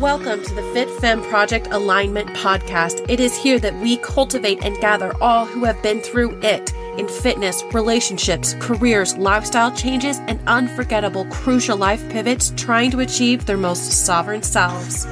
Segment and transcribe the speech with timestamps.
[0.00, 3.04] Welcome to the Fit Femme Project Alignment Podcast.
[3.08, 7.06] It is here that we cultivate and gather all who have been through it in
[7.06, 13.92] fitness, relationships, careers, lifestyle changes, and unforgettable crucial life pivots trying to achieve their most
[14.04, 15.06] sovereign selves.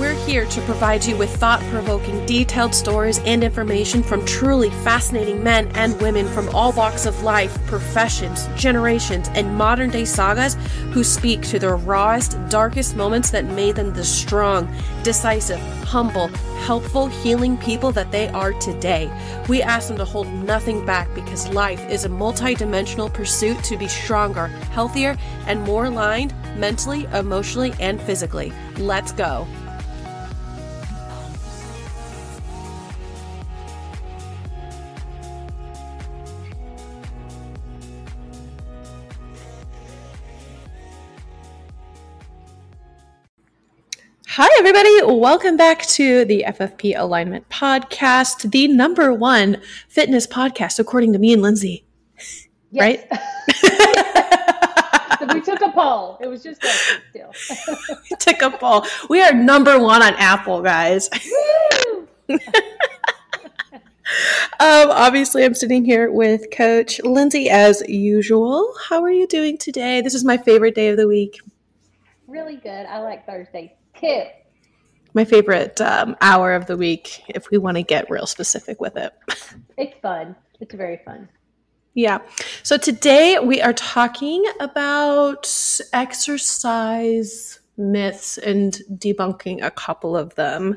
[0.00, 5.42] We're here to provide you with thought provoking, detailed stories and information from truly fascinating
[5.44, 10.54] men and women from all walks of life, professions, generations, and modern day sagas
[10.92, 16.28] who speak to their rawest, darkest moments that made them the strong, decisive, humble,
[16.64, 19.12] helpful, healing people that they are today.
[19.50, 23.86] We ask them to hold nothing back because life is a multidimensional pursuit to be
[23.86, 28.50] stronger, healthier, and more aligned mentally, emotionally, and physically.
[28.78, 29.46] Let's go.
[44.34, 45.02] Hi, everybody.
[45.02, 51.32] Welcome back to the FFP Alignment Podcast, the number one fitness podcast, according to me
[51.32, 51.84] and Lindsey.
[52.70, 52.80] Yes.
[52.80, 53.04] Right?
[55.34, 56.16] we took a poll.
[56.20, 57.32] It was just us still.
[58.08, 58.86] we took a poll.
[59.08, 61.10] We are number one on Apple, guys.
[62.30, 62.40] um,
[64.60, 68.74] obviously, I'm sitting here with Coach Lindsey as usual.
[68.88, 70.00] How are you doing today?
[70.02, 71.40] This is my favorite day of the week.
[72.28, 72.86] Really good.
[72.86, 73.70] I like Thursdays
[75.12, 78.96] My favorite um, hour of the week, if we want to get real specific with
[78.96, 79.12] it.
[79.76, 80.36] It's fun.
[80.60, 81.26] It's very fun.
[81.94, 82.18] Yeah.
[82.62, 85.50] So today we are talking about
[85.94, 90.76] exercise myths and debunking a couple of them.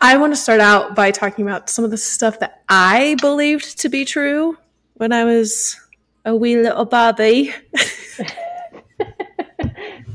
[0.00, 3.78] I want to start out by talking about some of the stuff that I believed
[3.80, 4.58] to be true
[4.94, 5.76] when I was
[6.24, 7.54] a wee little Bobby.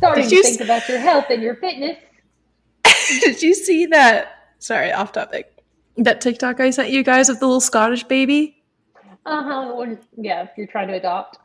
[0.02, 1.98] Starting to think s- about your health and your fitness.
[3.22, 4.54] Did you see that?
[4.58, 5.64] Sorry, off topic.
[5.96, 8.64] That TikTok I sent you guys of the little Scottish baby?
[9.28, 9.96] Uh huh.
[10.18, 11.38] Yeah, if you're trying to adopt.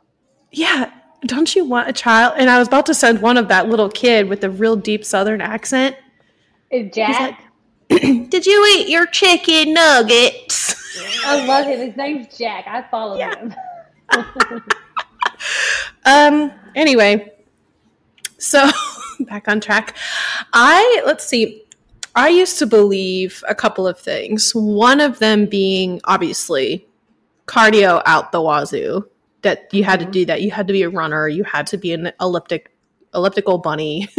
[0.51, 0.91] Yeah.
[1.21, 2.33] Don't you want a child?
[2.37, 5.05] And I was about to send one of that little kid with the real deep
[5.05, 5.95] Southern accent.
[6.71, 7.39] Is Jack?
[7.91, 10.75] Like, Did you eat your chicken nuggets?
[11.25, 11.79] I love him.
[11.79, 12.65] His name's Jack.
[12.67, 13.35] I follow yeah.
[13.35, 13.55] him.
[16.05, 16.51] um.
[16.75, 17.36] Anyway,
[18.37, 18.69] so
[19.21, 19.95] back on track.
[20.53, 21.63] I, let's see,
[22.15, 24.53] I used to believe a couple of things.
[24.53, 26.87] One of them being obviously
[27.45, 29.07] cardio out the wazoo,
[29.43, 30.11] that you had mm-hmm.
[30.11, 30.41] to do that.
[30.41, 32.71] You had to be a runner, you had to be an elliptic
[33.13, 34.09] elliptical bunny.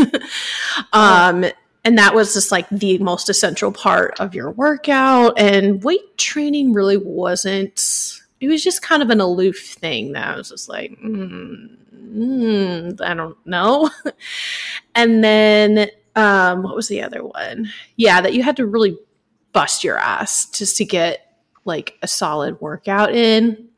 [0.92, 1.44] um,
[1.84, 6.72] and that was just like the most essential part of your workout and weight training
[6.72, 10.92] really wasn't it was just kind of an aloof thing that I was just like,
[10.92, 11.76] mm,
[12.08, 13.90] mm, I don't know.
[14.94, 17.70] and then um, what was the other one?
[17.96, 18.98] Yeah, that you had to really
[19.52, 23.68] bust your ass just to get like a solid workout in.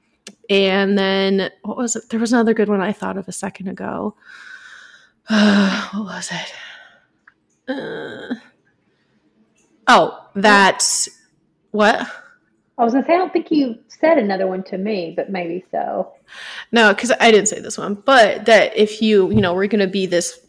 [0.49, 2.09] And then what was it?
[2.09, 4.17] There was another good one I thought of a second ago.
[5.31, 6.53] What was it?
[7.69, 8.35] Uh,
[9.87, 11.09] oh, that's
[11.71, 12.09] what?
[12.81, 15.65] I was gonna say I don't think you said another one to me, but maybe
[15.71, 16.13] so.
[16.73, 19.81] No, because I didn't say this one, but that if you, you know, were going
[19.81, 20.41] to be this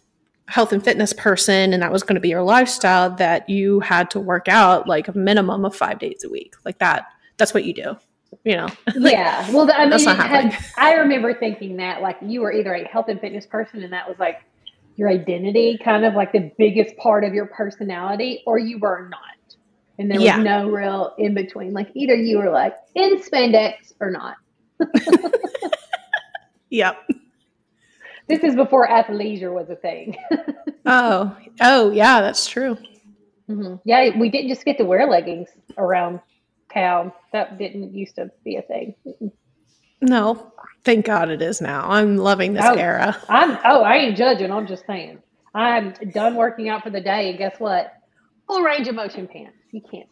[0.47, 4.09] health and fitness person and that was going to be your lifestyle, that you had
[4.11, 6.55] to work out like a minimum of five days a week.
[6.65, 7.05] Like that,
[7.37, 7.97] that's what you do.
[8.45, 8.65] You know,
[8.95, 9.49] like, yeah.
[9.51, 13.19] Well, I mean, had, I remember thinking that like you were either a health and
[13.19, 14.41] fitness person and that was like
[14.95, 19.19] your identity, kind of like the biggest part of your personality, or you were not
[20.01, 20.37] and there was yeah.
[20.37, 21.73] no real in between.
[21.73, 24.35] Like either you were like in spandex or not.
[26.69, 26.97] yep.
[28.27, 30.17] This is before athleisure was a thing.
[30.85, 32.77] oh, oh yeah, that's true.
[33.47, 33.75] Mm-hmm.
[33.85, 36.19] Yeah, we didn't just get to wear leggings around
[36.73, 37.11] town.
[37.31, 38.95] That didn't used to be a thing.
[40.01, 40.51] No,
[40.83, 41.87] thank God it is now.
[41.87, 43.15] I'm loving this oh, era.
[43.29, 44.51] I'm oh, I ain't judging.
[44.51, 45.19] I'm just saying.
[45.53, 47.93] I'm done working out for the day, and guess what?
[48.47, 50.07] Full range of motion pants you can't.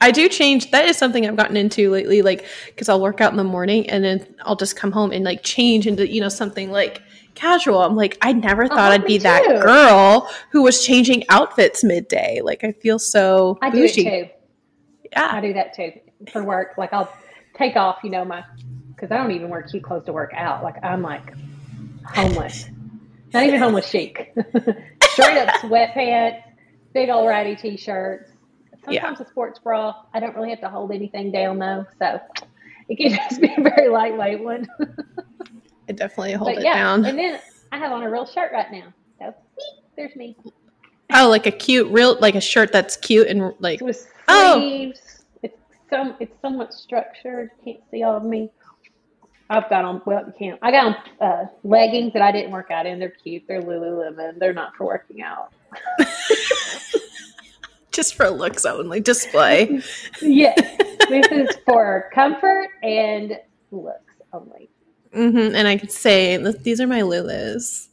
[0.00, 0.70] I do change.
[0.70, 3.88] That is something I've gotten into lately, like because I'll work out in the morning
[3.88, 7.02] and then I'll just come home and like change into you know something like
[7.34, 7.82] casual.
[7.82, 12.40] I'm like, I never thought uh-huh, I'd be that girl who was changing outfits midday.
[12.42, 14.04] Like I feel so I bougie.
[14.04, 14.30] do it too.
[15.12, 15.92] Yeah, I do that too
[16.30, 16.74] for work.
[16.76, 17.12] Like I'll
[17.54, 18.44] take off, you know, my
[18.94, 20.62] because I don't even wear cute clothes to work out.
[20.62, 21.32] Like I'm like
[22.04, 22.66] homeless,
[23.32, 24.34] not even homeless chic.
[25.04, 26.42] Straight up sweatpants,
[26.92, 28.31] big old ratty t-shirts
[28.84, 29.26] Sometimes yeah.
[29.26, 32.20] a sports bra, I don't really have to hold anything down though, so
[32.88, 34.68] it can just be a very lightweight one.
[35.88, 37.04] I definitely hold but it yeah, down.
[37.04, 37.40] And then
[37.70, 38.92] I have on a real shirt right now.
[39.18, 39.34] So
[39.96, 40.36] there's me.
[41.14, 43.80] Oh, like a cute, real, like a shirt that's cute and like.
[43.80, 44.58] With oh.
[44.58, 45.00] sleeves.
[45.06, 45.38] Oh.
[45.42, 45.58] It's
[45.90, 46.16] some.
[46.20, 47.50] It's somewhat structured.
[47.64, 48.50] Can't see all of me.
[49.50, 50.00] I've got on.
[50.06, 50.58] Well, you can't.
[50.62, 52.98] I got on uh, leggings that I didn't work out in.
[52.98, 53.44] They're cute.
[53.46, 54.38] They're Lululemon.
[54.38, 55.52] They're not for working out.
[57.92, 59.80] Just for looks only display.
[60.22, 60.58] yes,
[61.08, 63.38] this is for comfort and
[63.70, 64.70] looks only.
[65.14, 65.54] Mm-hmm.
[65.54, 67.88] And I could say these are my Lulus.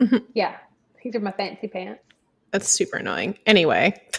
[0.34, 0.56] yeah,
[1.02, 2.02] these are my fancy pants.
[2.50, 3.38] That's super annoying.
[3.44, 3.94] Anyway,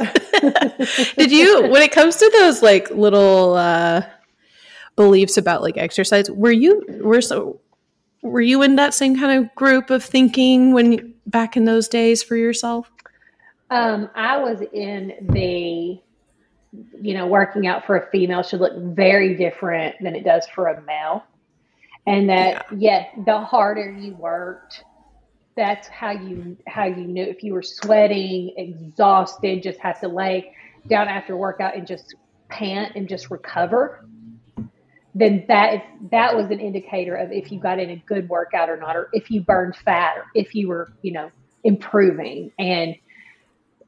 [1.18, 4.04] did you when it comes to those like little uh
[4.96, 7.62] beliefs about like exercise, were you were so
[8.22, 12.22] were you in that same kind of group of thinking when back in those days
[12.22, 12.92] for yourself?
[13.70, 16.02] Um, I was in the
[17.02, 20.68] you know, working out for a female should look very different than it does for
[20.68, 21.24] a male.
[22.06, 24.84] And that yeah, yeah the harder you worked,
[25.56, 30.54] that's how you how you knew if you were sweating, exhausted, just have to lay
[30.88, 32.16] down after workout and just
[32.50, 34.06] pant and just recover,
[35.16, 35.82] then that is
[36.12, 39.10] that was an indicator of if you got in a good workout or not, or
[39.14, 41.32] if you burned fat, or if you were, you know,
[41.64, 42.52] improving.
[42.60, 42.96] And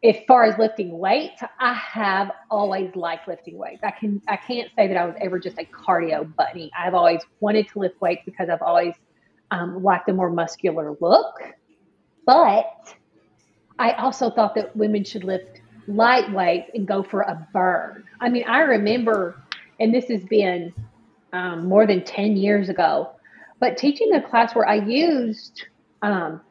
[0.03, 3.83] as far as lifting weights, I have always liked lifting weights.
[3.83, 6.71] I can I can't say that I was ever just a cardio bunny.
[6.77, 8.93] I've always wanted to lift weights because I've always
[9.51, 11.41] um, liked a more muscular look.
[12.25, 12.93] But
[13.77, 18.03] I also thought that women should lift light weights and go for a burn.
[18.21, 19.41] I mean, I remember,
[19.79, 20.73] and this has been
[21.33, 23.09] um, more than 10 years ago,
[23.59, 25.65] but teaching a class where I used
[26.01, 26.41] um,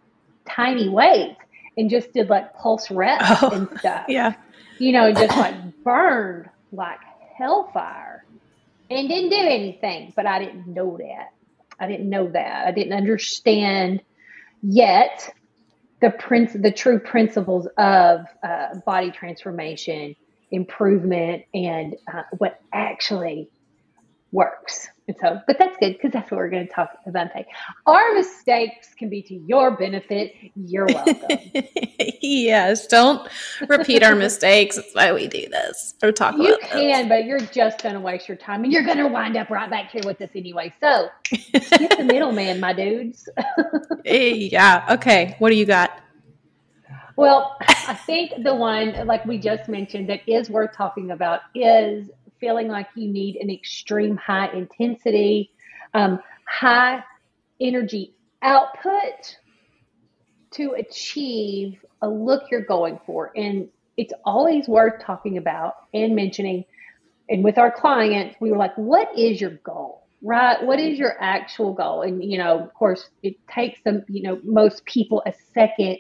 [0.49, 1.41] tiny weights
[1.79, 4.07] and just did like pulse reps oh, and stuff.
[4.09, 4.35] Yeah.
[4.79, 6.99] You know, just like burned like
[7.37, 8.25] hellfire
[8.91, 11.33] and didn't do anything, but I didn't know that.
[11.81, 12.67] I didn't know that.
[12.67, 14.03] I didn't understand
[14.63, 15.33] yet
[16.01, 20.17] the prince the true principles of uh, body transformation
[20.51, 23.49] improvement and uh, what actually
[24.33, 24.89] works.
[25.07, 27.47] And so but that's good because that's what we're going to talk about today
[27.87, 30.35] our mistakes can be to your benefit.
[30.55, 31.39] You're welcome.
[32.21, 33.27] Yes don't
[33.69, 34.77] repeat our mistakes.
[34.77, 37.95] That's why we do this or talk you about You can but you're just going
[37.95, 40.31] to waste your time and you're going to wind up right back here with us
[40.35, 40.75] anyway.
[40.81, 43.29] So get the middleman my dudes.
[44.05, 46.01] Eh, yeah okay what do you got?
[47.19, 52.11] Well, I think the one, like we just mentioned, that is worth talking about is
[52.41, 55.51] feeling like you need an extreme high intensity,
[55.95, 57.03] um, high
[57.61, 59.39] energy output
[60.53, 63.33] to achieve a look you're going for.
[63.37, 66.65] And it's always worth talking about and mentioning.
[67.29, 70.07] And with our clients, we were like, what is your goal?
[70.23, 70.65] Right?
[70.65, 72.03] What is your actual goal?
[72.03, 75.99] And, you know, of course, it takes them, you know, most people a second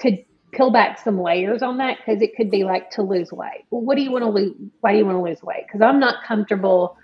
[0.00, 0.18] to
[0.56, 3.64] peel back some layers on that because it could be like to lose weight.
[3.70, 4.54] Well, what do you want to lose?
[4.80, 5.64] Why do you want to lose weight?
[5.66, 6.96] Because I'm not comfortable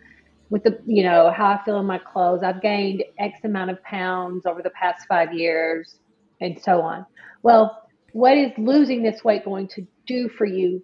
[0.50, 2.42] with the, you know, how I feel in my clothes.
[2.42, 5.96] I've gained X amount of pounds over the past five years
[6.40, 7.06] and so on.
[7.42, 10.82] Well, what is losing this weight going to do for you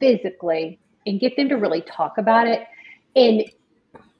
[0.00, 0.80] physically?
[1.06, 2.64] And get them to really talk about it.
[3.16, 3.44] And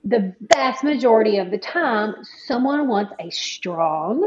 [0.04, 2.14] the vast majority of the time,
[2.46, 4.26] someone wants a strong,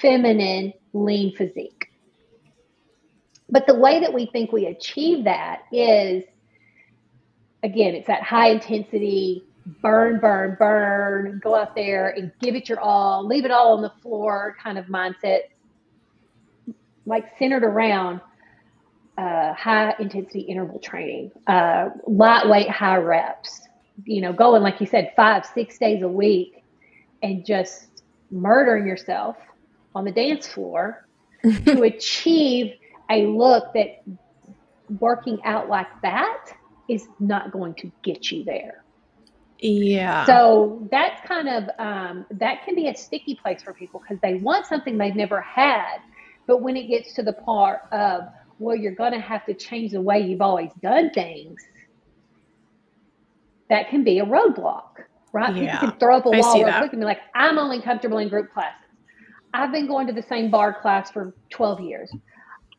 [0.00, 1.75] feminine, lean physique.
[3.48, 6.24] But the way that we think we achieve that is,
[7.62, 9.44] again, it's that high intensity,
[9.82, 13.82] burn, burn, burn, go out there and give it your all, leave it all on
[13.82, 15.42] the floor kind of mindset,
[17.04, 18.20] like centered around
[19.16, 23.62] uh, high intensity interval training, uh, lightweight, high reps,
[24.04, 26.64] you know, going, like you said, five, six days a week
[27.22, 29.36] and just murdering yourself
[29.94, 31.06] on the dance floor
[31.42, 32.74] to achieve
[33.10, 34.02] a look that
[35.00, 36.52] working out like that
[36.88, 38.84] is not going to get you there.
[39.58, 40.26] Yeah.
[40.26, 44.34] So that's kind of um, that can be a sticky place for people because they
[44.34, 45.98] want something they've never had,
[46.46, 48.24] but when it gets to the part of
[48.58, 51.60] well, you're going to have to change the way you've always done things,
[53.68, 55.54] that can be a roadblock, right?
[55.56, 55.74] Yeah.
[55.74, 58.28] You can throw up a wall real quick and be like, I'm only comfortable in
[58.28, 58.80] group classes.
[59.52, 62.10] I've been going to the same barre class for 12 years.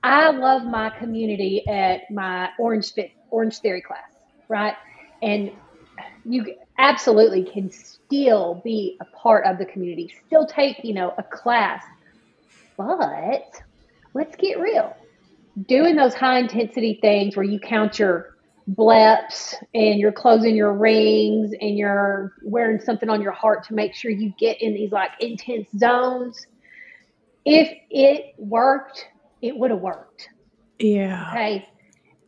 [0.03, 4.11] I love my community at my Orange Fit, Orange Theory class,
[4.47, 4.75] right?
[5.21, 5.51] And
[6.25, 11.23] you absolutely can still be a part of the community, still take, you know, a
[11.23, 11.83] class.
[12.77, 13.61] But
[14.13, 14.95] let's get real.
[15.67, 18.35] Doing those high intensity things where you count your
[18.71, 23.95] bleps and you're closing your rings and you're wearing something on your heart to make
[23.95, 26.45] sure you get in these like intense zones.
[27.45, 29.07] If it worked
[29.41, 30.29] it would have worked.
[30.79, 31.29] Yeah.
[31.31, 31.67] Okay.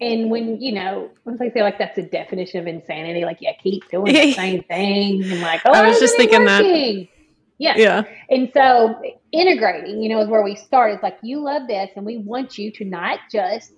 [0.02, 3.52] And when, you know, once I say like that's a definition of insanity, like, yeah,
[3.62, 5.24] keep doing the same thing.
[5.24, 7.00] And like, oh, I was just thinking working?
[7.02, 7.08] that.
[7.58, 7.74] Yeah.
[7.76, 8.04] Yeah.
[8.30, 9.02] And so
[9.34, 10.94] integrating, you know, is where we start.
[10.94, 13.74] It's like, you love this, and we want you to not just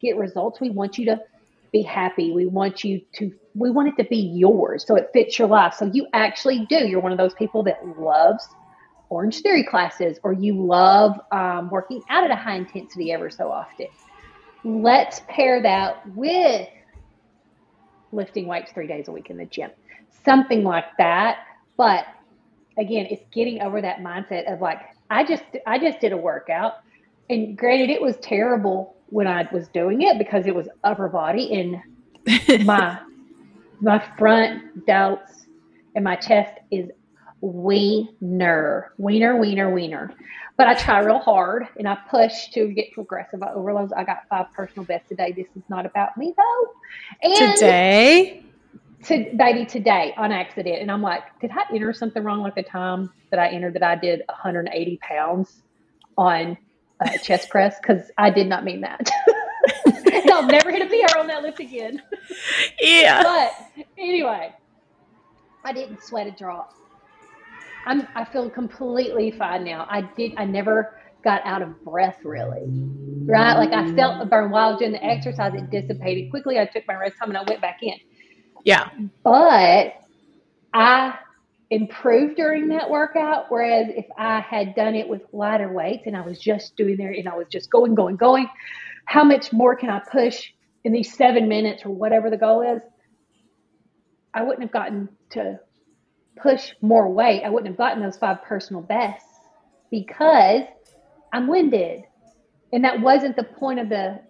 [0.00, 0.60] get results.
[0.60, 1.20] We want you to
[1.72, 2.30] be happy.
[2.30, 5.74] We want you to, we want it to be yours so it fits your life.
[5.74, 6.86] So you actually do.
[6.86, 8.46] You're one of those people that loves
[9.14, 13.50] Orange Theory classes or you love um, working out at a high intensity ever so
[13.50, 13.86] often.
[14.64, 16.68] Let's pair that with
[18.12, 19.70] lifting weights three days a week in the gym,
[20.24, 21.38] something like that.
[21.76, 22.06] But
[22.78, 24.80] again, it's getting over that mindset of like,
[25.10, 26.74] I just, I just did a workout
[27.30, 31.52] and granted, it was terrible when I was doing it because it was upper body
[31.52, 32.98] and my
[33.80, 35.46] my front delts
[35.94, 36.90] and my chest is
[37.44, 40.14] wiener, wiener, wiener, wiener.
[40.56, 43.42] But I try real hard and I push to get progressive.
[43.42, 43.92] I overloads.
[43.92, 45.32] I got five personal bests today.
[45.32, 46.72] This is not about me though.
[47.22, 48.44] And today,
[49.04, 52.62] to baby today on accident, and I'm like, did I enter something wrong with the
[52.62, 55.62] time that I entered that I did 180 pounds
[56.16, 56.56] on
[57.00, 59.10] uh, chest press because I did not mean that.
[60.32, 62.02] I'll never hit a PR on that lift again.
[62.80, 63.22] Yeah.
[63.22, 64.54] But anyway,
[65.62, 66.74] I didn't sweat a drop.
[67.86, 69.86] I'm I feel completely fine now.
[69.88, 72.62] I did I never got out of breath really.
[73.26, 73.54] Right?
[73.54, 76.58] Like I felt the burn while doing the exercise, it dissipated quickly.
[76.58, 77.98] I took my rest time and I went back in.
[78.64, 78.90] Yeah.
[79.22, 79.94] But
[80.72, 81.18] I
[81.70, 83.46] improved during that workout.
[83.48, 87.12] Whereas if I had done it with lighter weights and I was just doing there
[87.12, 88.48] and I was just going, going, going,
[89.06, 90.50] how much more can I push
[90.84, 92.82] in these seven minutes or whatever the goal is?
[94.34, 95.60] I wouldn't have gotten to
[96.36, 97.42] push more weight.
[97.44, 99.38] I wouldn't have gotten those five personal bests
[99.90, 100.62] because
[101.32, 102.04] I'm winded.
[102.72, 104.20] And that wasn't the point of the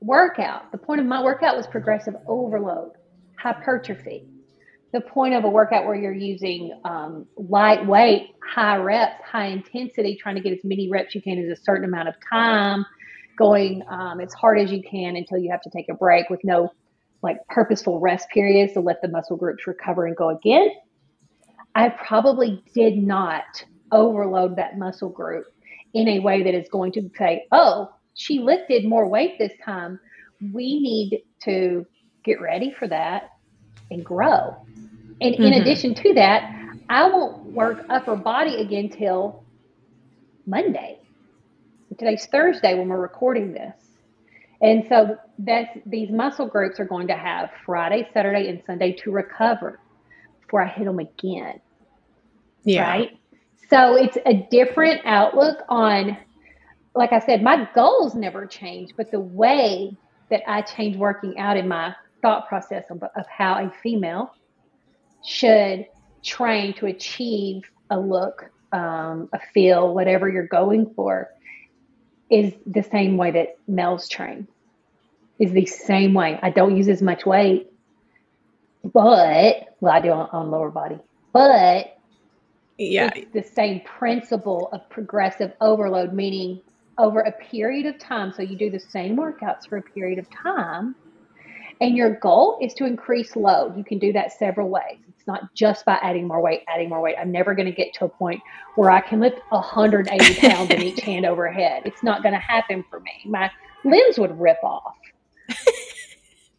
[0.00, 0.72] workout.
[0.72, 2.92] The point of my workout was progressive overload,
[3.38, 4.26] hypertrophy
[4.96, 10.36] the point of a workout where you're using um, lightweight, high reps, high intensity, trying
[10.36, 12.86] to get as many reps you can in a certain amount of time,
[13.36, 16.40] going um, as hard as you can until you have to take a break with
[16.44, 16.70] no
[17.22, 20.70] like purposeful rest periods to let the muscle groups recover and go again.
[21.76, 23.44] I probably did not
[23.92, 25.44] overload that muscle group
[25.92, 30.00] in a way that is going to say, oh, she lifted more weight this time.
[30.40, 31.84] We need to
[32.24, 33.32] get ready for that
[33.90, 34.56] and grow.
[35.20, 35.42] And mm-hmm.
[35.42, 36.50] in addition to that,
[36.88, 39.44] I won't work upper body again till
[40.46, 40.98] Monday.
[41.98, 43.74] Today's Thursday when we're recording this.
[44.62, 49.10] And so that's these muscle groups are going to have Friday, Saturday, and Sunday to
[49.10, 49.78] recover
[50.40, 51.60] before I hit them again.
[52.66, 52.88] Yeah.
[52.88, 53.18] Right.
[53.70, 56.16] So it's a different outlook on,
[56.94, 59.96] like I said, my goals never change, but the way
[60.30, 64.34] that I change working out in my thought process of, of how a female
[65.24, 65.86] should
[66.22, 71.28] train to achieve a look, um, a feel, whatever you're going for,
[72.30, 74.48] is the same way that males train.
[75.38, 76.38] Is the same way.
[76.42, 77.70] I don't use as much weight,
[78.82, 80.98] but well, I do on, on lower body,
[81.32, 81.95] but
[82.78, 86.60] yeah, it's the same principle of progressive overload, meaning
[86.98, 88.32] over a period of time.
[88.32, 90.94] So you do the same workouts for a period of time,
[91.80, 93.76] and your goal is to increase load.
[93.76, 94.98] You can do that several ways.
[95.08, 97.16] It's not just by adding more weight, adding more weight.
[97.18, 98.40] I'm never going to get to a point
[98.74, 101.82] where I can lift 180 pounds in each hand overhead.
[101.84, 103.12] It's not going to happen for me.
[103.24, 103.50] My
[103.84, 104.96] limbs would rip off.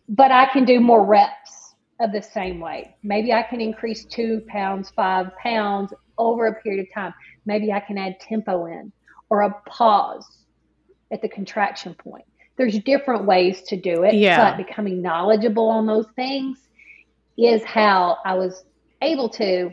[0.10, 2.94] but I can do more reps of the same weight.
[3.04, 7.14] Maybe I can increase two pounds, five pounds over a period of time.
[7.46, 8.92] Maybe I can add tempo in
[9.30, 10.28] or a pause
[11.12, 12.26] at the contraction point.
[12.58, 14.52] There's different ways to do it, yeah.
[14.52, 16.58] but becoming knowledgeable on those things
[17.38, 18.64] is how I was
[19.02, 19.72] able to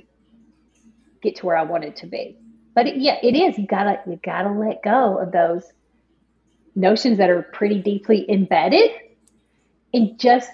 [1.23, 2.37] get to where I wanted to be.
[2.75, 3.59] But it, yeah, it is.
[3.59, 5.65] You gotta you gotta let go of those
[6.75, 8.91] notions that are pretty deeply embedded,
[9.95, 10.51] and just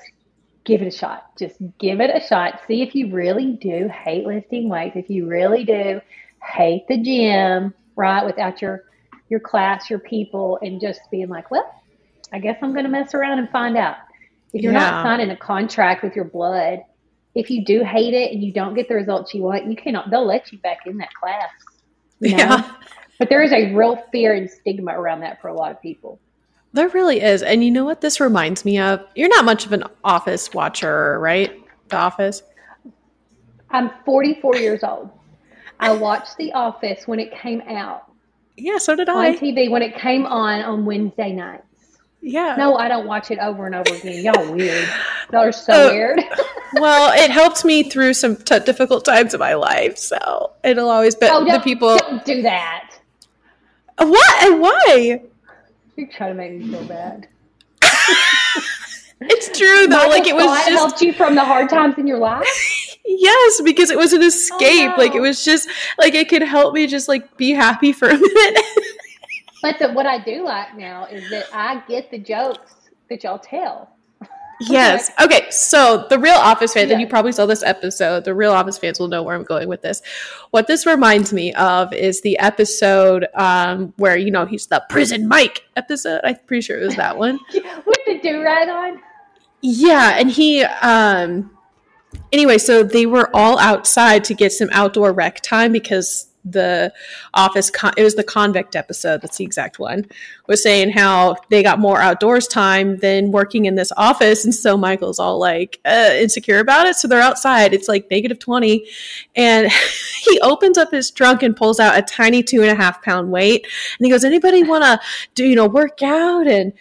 [0.71, 1.37] give it a shot.
[1.39, 2.61] Just give it a shot.
[2.67, 4.97] See if you really do hate lifting weights.
[4.97, 6.01] If you really do
[6.43, 8.25] hate the gym, right?
[8.25, 8.85] Without your
[9.29, 11.71] your class, your people, and just being like, well,
[12.33, 13.97] I guess I'm going to mess around and find out.
[14.53, 14.91] If you're yeah.
[14.91, 16.81] not signing a contract with your blood
[17.35, 20.11] if you do hate it and you don't get the results you want, you cannot,
[20.11, 21.51] they'll let you back in that class.
[22.21, 22.45] You know?
[22.45, 22.73] Yeah.
[23.19, 26.19] But there is a real fear and stigma around that for a lot of people.
[26.73, 27.43] There really is.
[27.43, 29.05] And you know what this reminds me of?
[29.15, 31.53] You're not much of an office watcher, right?
[31.89, 32.43] The office?
[33.71, 35.11] I'm 44 years old.
[35.79, 38.13] I watched The Office when it came out.
[38.57, 39.31] Yeah, so did I.
[39.31, 41.65] on TV when it came on on Wednesday nights.
[42.21, 42.55] Yeah.
[42.59, 44.23] No, I don't watch it over and over again.
[44.23, 44.87] Y'all weird.
[45.33, 46.21] Y'all are so Uh, weird.
[46.75, 51.15] well, it helped me through some t- difficult times in my life, so it'll always
[51.15, 51.97] be oh, the people.
[51.97, 52.91] don't do that.
[53.97, 55.23] What and why?
[56.01, 57.29] You're trying to make me feel bad.
[59.23, 60.09] It's true though.
[60.09, 62.47] Michael like it was Scott just helped you from the hard times in your life.
[63.05, 64.97] yes, because it was an escape.
[64.97, 68.09] Like it oh, was just like it could help me just like be happy for
[68.09, 68.65] a minute.
[69.63, 72.73] But the, what I do like now is that I get the jokes
[73.11, 73.95] that y'all tell.
[74.61, 75.11] Yes.
[75.23, 75.51] Okay.
[75.51, 79.01] So the real Office fans, and you probably saw this episode, the real Office fans
[79.01, 80.03] will know where I'm going with this.
[80.51, 85.29] What this reminds me of is the episode um, where, you know, he's the prison
[85.29, 86.21] Mike episode.
[86.25, 87.39] I'm pretty sure it was that one.
[87.55, 89.01] With the do rag on.
[89.63, 90.17] Yeah.
[90.19, 91.51] And he, um,
[92.33, 96.93] anyway, so they were all outside to get some outdoor rec time because the
[97.35, 100.05] office con- it was the convict episode that's the exact one
[100.47, 104.77] was saying how they got more outdoors time than working in this office and so
[104.77, 108.87] michael's all like uh, insecure about it so they're outside it's like negative 20
[109.37, 109.71] and
[110.23, 113.31] he opens up his trunk and pulls out a tiny two and a half pound
[113.31, 113.67] weight
[113.99, 114.99] and he goes anybody want to
[115.35, 116.73] do you know work out and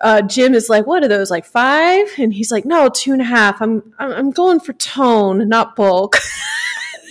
[0.00, 2.06] uh, Jim is like, what are those, like five?
[2.18, 3.60] And he's like, no, two and a half.
[3.60, 6.16] I'm, I'm I'm going for tone, not bulk.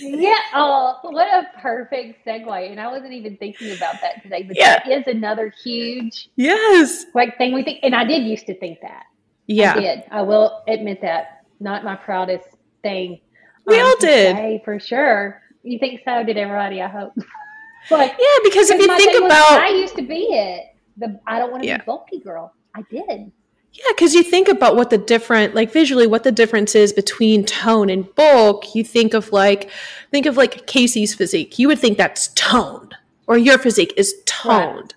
[0.00, 0.34] Yeah.
[0.54, 2.70] Oh, what a perfect segue.
[2.70, 4.78] And I wasn't even thinking about that today, but Yeah.
[4.84, 7.06] that is another huge yes.
[7.14, 7.80] like thing we think.
[7.82, 9.04] And I did used to think that.
[9.46, 10.04] Yeah, I did.
[10.10, 11.42] I will admit that.
[11.60, 12.46] Not my proudest
[12.82, 13.20] thing.
[13.66, 14.62] We um, all did.
[14.64, 15.42] for sure.
[15.62, 16.22] You think so?
[16.22, 16.80] Did everybody?
[16.80, 17.12] I hope.
[17.90, 20.66] like, Yeah, because if you think thing was, about I used to be it.
[20.96, 21.78] The I don't want to Yeah.
[21.78, 22.52] be bulky girl.
[22.74, 23.32] I did.
[23.78, 27.44] Yeah, because you think about what the different, like visually, what the difference is between
[27.44, 28.74] tone and bulk.
[28.74, 29.70] You think of like,
[30.10, 31.60] think of like Casey's physique.
[31.60, 32.96] You would think that's toned,
[33.28, 34.96] or your physique is toned,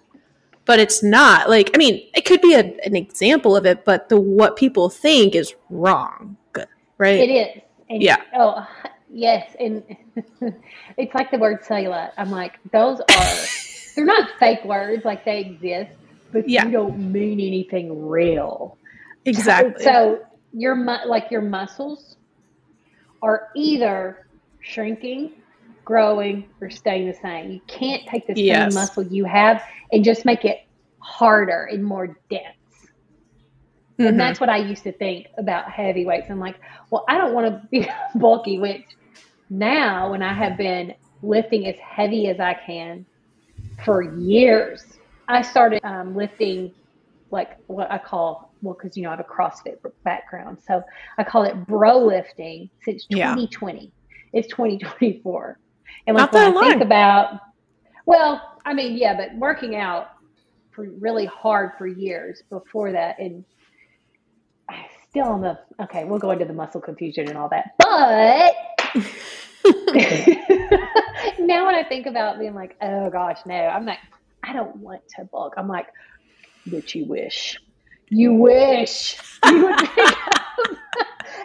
[0.66, 1.48] but it's not.
[1.48, 4.90] Like, I mean, it could be a, an example of it, but the what people
[4.90, 6.38] think is wrong.
[6.54, 6.68] Good,
[6.98, 7.20] right?
[7.20, 7.62] It is.
[7.88, 8.18] And, Yeah.
[8.36, 8.68] Oh,
[9.14, 9.56] yes.
[9.60, 9.84] And
[10.98, 12.14] it's like the word cellulite.
[12.18, 13.36] I'm like, those are,
[13.96, 15.92] they're not fake words, like they exist,
[16.32, 16.66] but Yeah.
[16.66, 18.78] you don't mean anything real.
[19.26, 19.84] exactly.
[19.84, 20.20] So
[20.54, 22.18] your mu- like your muscles
[23.22, 24.26] are either
[24.62, 25.34] shrinking,
[25.86, 27.52] growing, or staying the same.
[27.52, 28.74] You can't take the same Yes.
[28.74, 30.62] muscle you have and just make it
[31.00, 32.56] harder and more dense.
[34.00, 34.08] Mhm.
[34.10, 36.30] And that's what I used to think about heavy weights.
[36.32, 36.56] I'm like,
[36.90, 38.84] well, I don't want to be bulky, which
[39.52, 43.06] now when I have been lifting as heavy as I can
[43.84, 44.84] for years,
[45.36, 46.74] I started um, lifting
[47.32, 50.58] like what I call, well, because you know I have a CrossFit background.
[50.66, 50.84] So
[51.18, 53.30] I call it bro lifting since Yeah.
[53.36, 53.92] 2020.
[54.34, 55.60] It's 2024.
[56.08, 57.40] And Not like when I think about,
[58.06, 60.12] well, I mean, yeah, but working out
[60.72, 63.44] for really hard for years before that and
[64.70, 68.54] I still on the okay we'll go into the muscle confusion and all that but
[71.40, 74.00] now when i think about being like oh gosh no i'm like
[74.44, 75.88] i don't want to bulk i'm like
[76.68, 77.60] but you wish
[78.10, 80.78] you wish you would pick up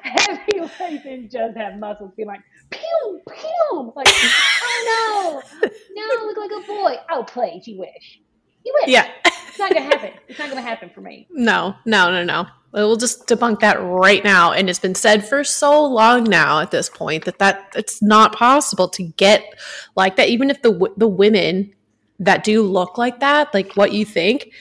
[0.03, 6.51] heavyweights and just have muscles be like pew pew like oh no no look like
[6.51, 8.21] a boy oh please you wish
[8.67, 9.09] you wish yeah.
[9.25, 10.11] it's not gonna happen.
[10.29, 11.29] It's not gonna happen for me.
[11.31, 12.47] No, no, no, no.
[12.73, 14.53] We'll just debunk that right now.
[14.53, 18.35] And it's been said for so long now at this point that that it's not
[18.35, 19.55] possible to get
[19.95, 20.29] like that.
[20.29, 21.73] Even if the the women
[22.19, 24.53] that do look like that, like what you think,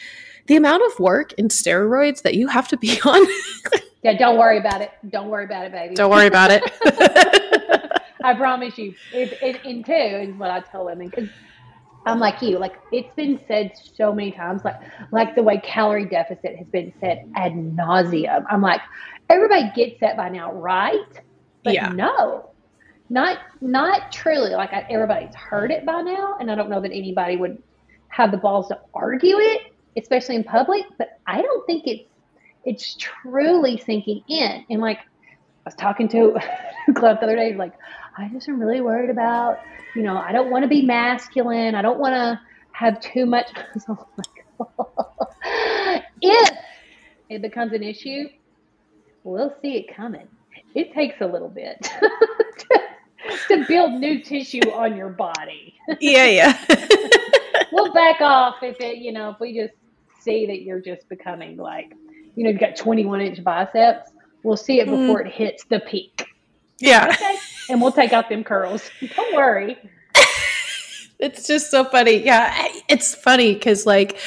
[0.48, 3.26] the amount of work and steroids that you have to be on.
[4.04, 4.92] Yeah, don't worry about it.
[5.10, 5.96] Don't worry about it, baby.
[5.96, 6.64] Don't worry about it.
[8.24, 8.94] I promise you.
[9.14, 11.30] It, it, and two is what I tell women because
[12.06, 12.60] I'm like you.
[12.60, 14.80] Like it's been said so many times, like
[15.12, 18.46] like the way calorie deficit has been said ad nauseum.
[18.50, 18.82] I'm like,
[19.30, 21.00] everybody gets that by now, right?
[21.64, 21.90] But Yeah.
[21.90, 22.52] no,
[23.10, 24.52] not not truly.
[24.52, 27.62] Like I, everybody's heard it by now, and I don't know that anybody would
[28.10, 30.86] have the balls to argue it, especially in public.
[30.98, 32.10] But I don't think it's
[32.66, 34.66] it's truly sinking in.
[34.70, 36.34] And like I was talking to
[36.96, 37.74] club the other day, like
[38.18, 39.60] I just am really worried about,
[39.96, 41.76] you know, I don't want to be masculine.
[41.76, 42.40] I don't want to
[42.72, 43.48] have too much.
[43.90, 44.08] oh.
[46.22, 46.58] If
[47.30, 48.30] it becomes an issue,
[49.24, 50.28] we'll see it coming.
[50.74, 51.90] It takes a little bit
[53.48, 55.76] to, build new tissue on your body.
[56.00, 56.66] yeah, yeah.
[57.72, 59.74] We'll back off if it, you know, if we just
[60.22, 61.94] see that you're just becoming like,
[62.36, 64.12] you know, you've got 21 inch biceps.
[64.44, 64.92] We'll see it mm.
[64.92, 66.26] before it hits the peak.
[66.80, 67.08] yeah.
[67.10, 67.36] Okay.
[67.70, 68.90] And we'll take out them curls.
[69.16, 69.78] Don't worry.
[71.20, 72.24] it's just so funny.
[72.24, 74.20] Yeah, it's funny because like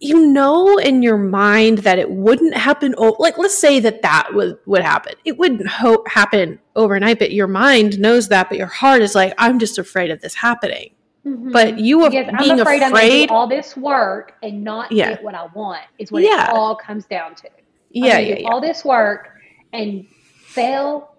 [0.00, 4.28] you know in your mind that it wouldn't happen oh, like let's say that that
[4.32, 8.66] would would happen it wouldn't ho- happen overnight but your mind knows that but your
[8.66, 10.90] heart is like i'm just afraid of this happening
[11.26, 11.50] mm-hmm.
[11.50, 15.10] but you are yes, being I'm afraid, afraid all this work and not yeah.
[15.10, 16.50] get what i want is what yeah.
[16.50, 17.50] it all comes down to
[17.90, 19.30] yeah, yeah, yeah all this work
[19.72, 21.16] and fail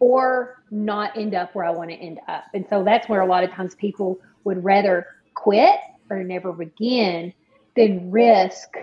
[0.00, 3.26] or not end up where i want to end up and so that's where a
[3.26, 5.76] lot of times people would rather quit
[6.10, 7.32] or never begin
[7.76, 8.76] than risk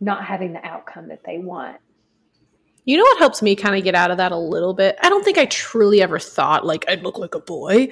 [0.00, 1.76] not having the outcome that they want.
[2.84, 4.98] You know what helps me kind of get out of that a little bit?
[5.02, 7.88] I don't think I truly ever thought like I'd look like a boy,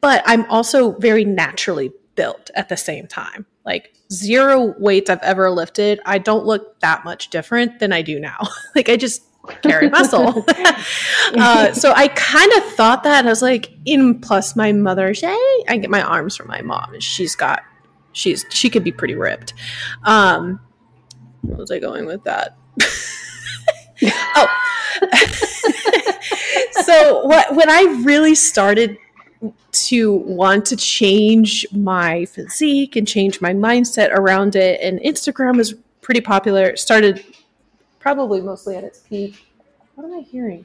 [0.00, 3.46] but I'm also very naturally built at the same time.
[3.64, 8.20] Like zero weights I've ever lifted, I don't look that much different than I do
[8.20, 8.48] now.
[8.74, 9.22] like I just
[9.62, 10.44] carry muscle.
[11.34, 13.24] uh, so I kind of thought that.
[13.24, 16.92] I was like, in plus my mother, hey, I get my arms from my mom,
[16.92, 17.62] and she's got
[18.12, 19.54] she's she could be pretty ripped.
[20.04, 20.60] Um,
[21.42, 22.56] where was I going with that?
[24.36, 24.48] oh,
[26.84, 28.98] so what when I really started
[29.70, 35.74] to want to change my physique and change my mindset around it, and Instagram was
[36.00, 36.64] pretty popular.
[36.64, 37.24] It started
[37.98, 39.46] probably mostly at its peak.
[39.94, 40.64] What am I hearing?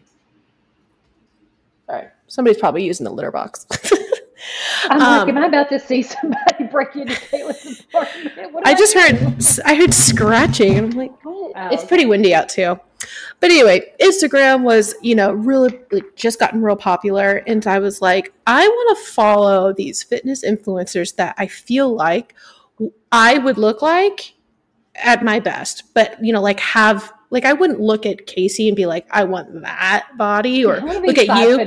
[1.89, 3.67] All right, somebody's probably using the litter box.
[4.89, 8.65] I'm um, like, am I about to see somebody break into Caitlin's apartment?
[8.65, 10.77] I just heard, I heard scratching.
[10.77, 11.53] I'm like, what?
[11.55, 12.79] Oh, it's pretty windy out too.
[13.39, 17.43] But anyway, Instagram was, you know, really like, just gotten real popular.
[17.47, 22.35] And I was like, I want to follow these fitness influencers that I feel like
[23.11, 24.33] I would look like
[24.95, 28.77] at my best, but, you know, like have like I wouldn't look at Casey and
[28.77, 31.57] be like, I want that body, or look at you.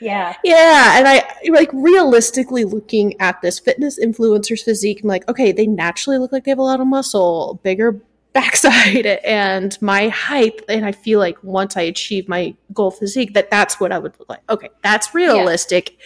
[0.00, 5.02] Yeah, yeah, and I like realistically looking at this fitness influencer's physique.
[5.02, 9.06] I'm like, okay, they naturally look like they have a lot of muscle, bigger backside,
[9.24, 10.60] and my height.
[10.68, 14.18] And I feel like once I achieve my goal physique, that that's what I would
[14.18, 14.42] look like.
[14.50, 15.96] Okay, that's realistic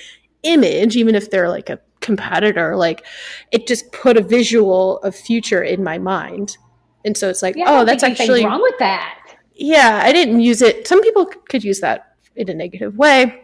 [0.43, 0.53] yeah.
[0.53, 2.77] image, even if they're like a competitor.
[2.77, 3.07] Like
[3.51, 6.59] it just put a visual of future in my mind
[7.07, 9.37] and so it's like, yeah, oh, that's actually wrong with that.
[9.55, 10.87] Yeah, I didn't use it.
[10.89, 13.43] Some people could use that in a negative way,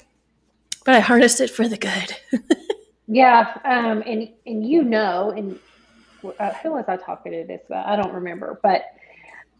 [0.85, 2.17] but I harnessed it for the good.
[3.07, 5.59] yeah, um, and and you know, and
[6.41, 7.87] uh, who was I talking to this about?
[7.87, 8.83] I don't remember, but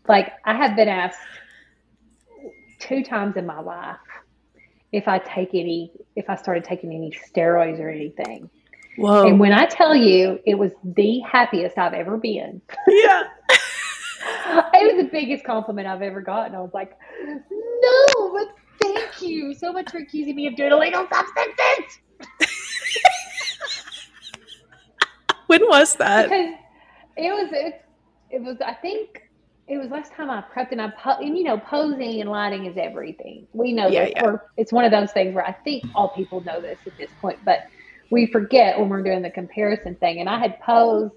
[0.09, 1.21] like I have been asked
[2.81, 3.97] two times in my life
[4.91, 8.51] if I take any, if I started taking any steroids or anything.
[8.99, 9.27] Whoa.
[9.27, 12.61] And when I tell you it was the happiest I've ever been.
[12.89, 13.25] Yeah.
[14.75, 16.55] it was the biggest compliment I've ever gotten.
[16.55, 18.49] I was like, no, but
[18.83, 22.01] thank you so much for accusing me of doing illegal substances.
[25.47, 26.29] when was that?
[26.29, 26.55] Because
[27.17, 27.85] it was, it,
[28.31, 29.31] it was, I think
[29.69, 32.67] it was last time I prepped and I, po- and you know, posing and lighting
[32.67, 33.47] is everything.
[33.55, 34.25] We know yeah, this, yeah.
[34.25, 37.11] or it's one of those things where I think all people know this at this
[37.21, 37.69] point, but
[38.11, 40.21] we forget when we're doing the comparison thing.
[40.21, 41.15] And I had posed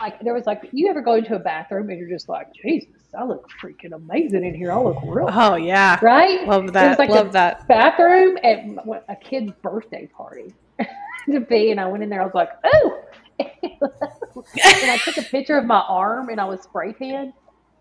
[0.00, 2.88] like there was like you ever go into a bathroom and you're just like Jesus,
[3.18, 4.72] I look freaking amazing in here.
[4.72, 5.28] I look real.
[5.30, 6.46] Oh yeah, right.
[6.46, 6.86] Love that.
[6.86, 8.64] It was like Love that bathroom at
[9.08, 10.54] a kid's birthday party
[11.30, 12.22] to be, and I went in there.
[12.22, 13.04] I was like, oh,
[13.38, 17.32] and I took a picture of my arm and I was spray tan.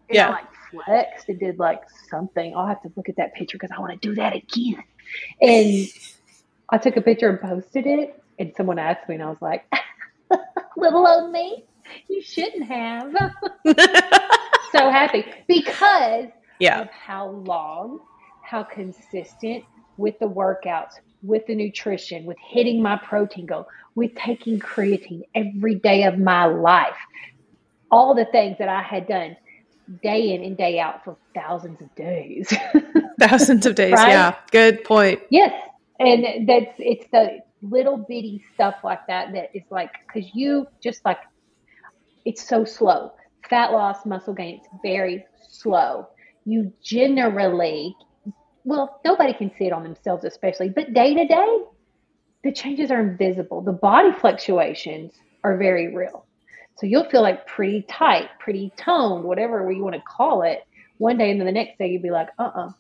[0.10, 0.28] And yeah.
[0.28, 2.56] I like flexed and did like something.
[2.56, 4.84] I'll have to look at that picture because I want to do that again.
[5.42, 5.88] And
[6.70, 9.66] I took a picture and posted it, and someone asked me, and I was like,
[10.78, 11.66] little old me
[12.08, 13.14] you shouldn't have.
[14.72, 16.28] so happy because
[16.60, 16.82] yeah.
[16.82, 18.00] of how long,
[18.42, 19.64] how consistent
[19.98, 25.76] with the workouts, with the nutrition, with hitting my protein goal, with taking creatine every
[25.76, 26.98] day of my life.
[27.92, 29.38] All the things that I had done
[30.02, 32.52] day in and day out for thousands of days.
[33.20, 34.10] thousands of days, right?
[34.10, 34.36] yeah.
[34.52, 35.22] Good point.
[35.30, 35.54] Yes.
[36.00, 41.06] And that's it's the little bitty stuff like that that is like because you just
[41.06, 41.20] like
[42.26, 43.12] it's so slow.
[43.50, 46.08] Fat loss, muscle gain, it's very slow.
[46.46, 47.96] You generally,
[48.64, 51.58] well, nobody can see it on themselves, especially, but day to day,
[52.44, 53.62] the changes are invisible.
[53.62, 56.26] The body fluctuations are very real.
[56.76, 60.64] So you'll feel like pretty tight, pretty toned, whatever you want to call it,
[60.98, 62.72] one day, and then the next day you'll be like, uh uh-uh, uh,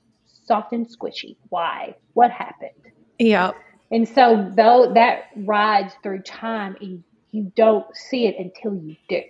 [0.46, 1.36] soft and squishy.
[1.50, 1.96] Why?
[2.14, 2.72] What happened?
[3.20, 3.52] Yeah.
[3.92, 9.22] And so though that rides through time and you don't see it until you do.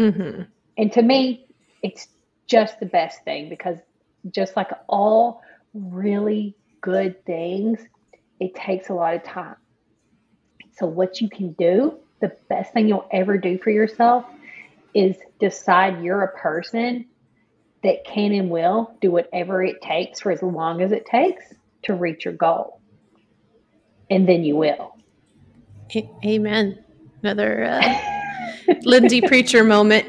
[0.00, 0.42] Mm-hmm.
[0.78, 1.46] And to me,
[1.82, 2.08] it's
[2.46, 3.76] just the best thing because
[4.30, 5.42] just like all
[5.74, 7.80] really good things,
[8.40, 9.56] it takes a lot of time.
[10.78, 14.24] So, what you can do, the best thing you'll ever do for yourself
[14.94, 17.04] is decide you're a person
[17.82, 21.44] that can and will do whatever it takes for as long as it takes
[21.82, 22.80] to reach your goal.
[24.08, 24.96] And then you will.
[26.24, 26.82] Amen.
[27.22, 28.00] Another uh,
[28.82, 30.06] Lindsey preacher moment.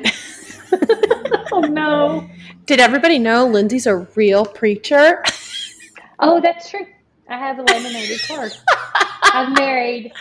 [1.52, 2.30] oh no.
[2.66, 5.24] Did everybody know Lindsey's a real preacher?
[6.20, 6.86] oh, that's true.
[7.30, 8.52] I have a laminated card.
[9.24, 10.12] I've married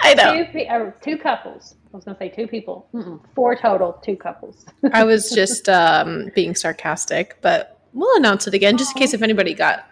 [0.00, 0.44] I know.
[0.52, 1.74] Two, uh, two couples.
[1.92, 2.88] I was going to say two people.
[2.94, 4.64] Mm-mm, four total, two couples.
[4.92, 9.22] I was just um, being sarcastic, but we'll announce it again just in case if
[9.22, 9.88] anybody got,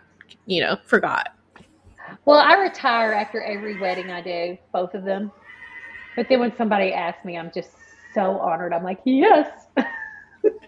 [0.47, 1.35] you know, forgot.
[2.25, 5.31] Well, I retire after every wedding I do, both of them.
[6.17, 7.71] But then when somebody asks me, I'm just
[8.15, 8.73] so honored.
[8.73, 9.67] I'm like, yes.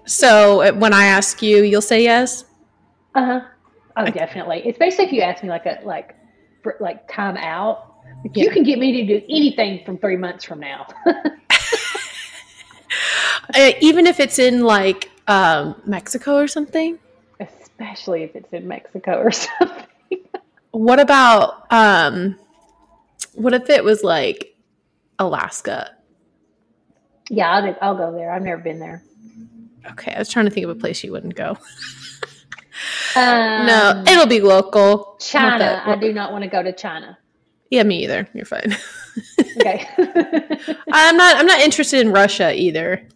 [0.06, 2.44] so uh, when I ask you, you'll say yes.
[3.14, 3.40] Uh huh.
[3.96, 4.12] Oh, okay.
[4.12, 4.68] definitely.
[4.68, 6.14] Especially if you ask me like a like
[6.62, 7.94] for like time out.
[8.34, 8.44] Yeah.
[8.44, 10.86] You can get me to do anything from three months from now.
[13.54, 16.98] uh, even if it's in like um, Mexico or something.
[17.40, 19.86] Especially if it's in Mexico or something.
[20.70, 22.36] what about um,
[23.34, 24.54] what if it was like
[25.18, 25.95] Alaska?
[27.28, 28.32] Yeah, I'll, I'll go there.
[28.32, 29.02] I've never been there.
[29.92, 31.58] Okay, I was trying to think of a place you wouldn't go.
[33.16, 35.16] Um, no, it'll be local.
[35.18, 35.82] China.
[35.86, 37.16] I do not want to go to China.
[37.70, 38.28] Yeah, me either.
[38.34, 38.76] You're fine.
[39.56, 39.88] okay.
[40.92, 41.36] I'm not.
[41.36, 43.08] I'm not interested in Russia either.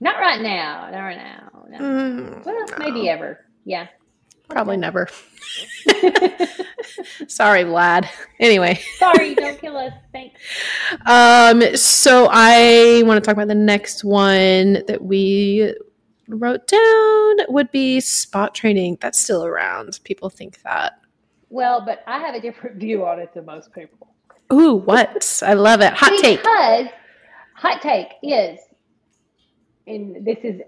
[0.00, 0.88] Not right now.
[0.90, 1.50] Not right now.
[1.68, 1.78] No.
[1.78, 2.78] Mm, well, no.
[2.78, 3.44] maybe ever.
[3.64, 3.88] Yeah.
[4.50, 5.08] Probably never.
[7.28, 8.08] Sorry, Vlad.
[8.38, 8.80] Anyway.
[8.98, 9.92] Sorry, don't kill us.
[10.12, 10.40] Thanks.
[11.06, 15.74] Um, so I want to talk about the next one that we
[16.28, 18.98] wrote down would be spot training.
[19.00, 20.00] That's still around.
[20.04, 21.00] People think that.
[21.48, 24.08] Well, but I have a different view on it than most people.
[24.52, 25.42] Ooh, what?
[25.44, 25.92] I love it.
[25.92, 26.42] Hot because take.
[26.42, 26.86] Because
[27.54, 28.58] hot take is,
[29.86, 30.60] and this is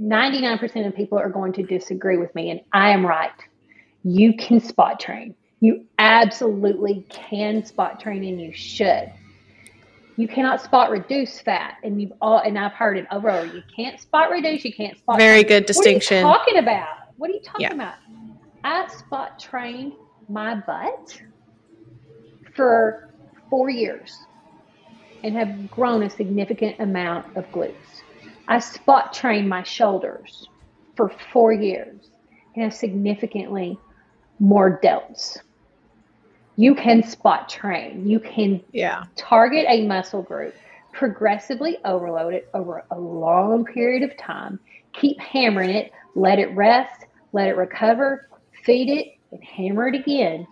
[0.00, 3.30] 99% of people are going to disagree with me, and I am right.
[4.02, 5.34] You can spot train.
[5.60, 9.12] You absolutely can spot train, and you should
[10.16, 13.56] you cannot spot reduce fat, and you've all and I've heard it over and over.
[13.56, 14.64] You can't spot reduce.
[14.64, 15.18] You can't spot.
[15.18, 15.48] Very fat.
[15.48, 16.24] good distinction.
[16.24, 16.88] What are you talking about?
[17.16, 17.74] What are you talking yeah.
[17.74, 17.94] about?
[18.62, 19.94] I spot trained
[20.28, 21.20] my butt
[22.54, 23.10] for
[23.50, 24.16] four years
[25.22, 27.74] and have grown a significant amount of glutes.
[28.48, 30.48] I spot trained my shoulders
[30.96, 32.10] for four years
[32.54, 33.78] and have significantly
[34.38, 35.38] more delts
[36.56, 38.06] you can spot train.
[38.06, 39.04] You can yeah.
[39.16, 40.54] target a muscle group,
[40.92, 44.60] progressively overload it over a long period of time,
[44.92, 48.28] keep hammering it, let it rest, let it recover,
[48.64, 50.46] feed it, and hammer it again.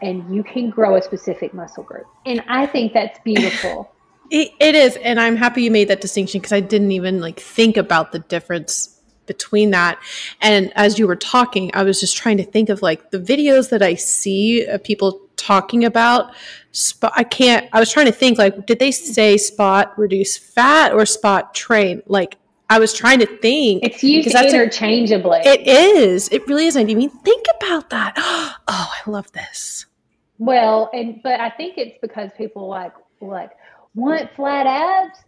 [0.00, 2.06] And you can grow a specific muscle group.
[2.26, 3.92] And I think that's beautiful.
[4.32, 4.96] It, it is.
[4.96, 8.18] And I'm happy you made that distinction because I didn't even like think about the
[8.18, 9.98] difference between that.
[10.40, 13.70] And as you were talking, I was just trying to think of like the videos
[13.70, 16.32] that I see of people talking about
[16.70, 20.92] spot i can't i was trying to think like did they say spot reduce fat
[20.92, 22.00] or spot train?
[22.06, 22.36] Like
[22.70, 26.28] i was trying to think it's used interchangeably a, it is.
[26.28, 26.76] It really is.
[26.76, 28.14] I didn't even think about that.
[28.68, 29.86] Oh i love this.
[30.38, 33.50] Well and but i think it's because people like like
[33.94, 35.18] want flat abs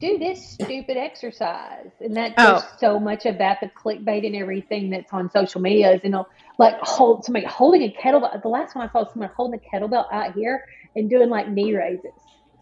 [0.00, 1.90] do this stupid exercise.
[2.00, 2.66] And that's oh.
[2.78, 6.26] so much of that, the clickbait and everything that's on social media is, you know,
[6.58, 8.40] like hold somebody holding a kettlebell.
[8.42, 10.64] The last one I saw someone holding a kettlebell out here
[10.96, 12.12] and doing like knee raises.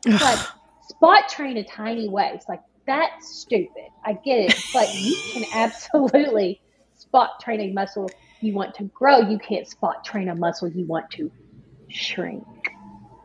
[0.06, 0.38] like
[0.88, 2.48] spot train a tiny waist.
[2.48, 3.88] Like that's stupid.
[4.04, 4.64] I get it.
[4.72, 6.60] But you can absolutely
[6.96, 8.10] spot train a muscle
[8.40, 9.20] you want to grow.
[9.20, 11.30] You can't spot train a muscle you want to
[11.88, 12.44] shrink.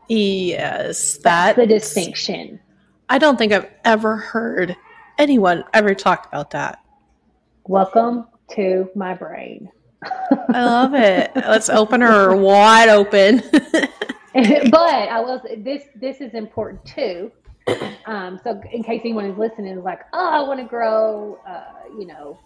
[0.07, 2.59] Yes, that's, that's the distinction.
[3.09, 4.75] I don't think I've ever heard
[5.17, 6.83] anyone ever talk about that.
[7.65, 9.69] Welcome to my brain.
[10.03, 11.31] I love it.
[11.35, 13.43] Let's open her wide open.
[13.51, 13.89] but
[14.33, 17.31] I will this this is important too.
[18.05, 21.89] Um, so in case anyone is listening is like, oh, I want to grow, uh,
[21.97, 22.39] you know,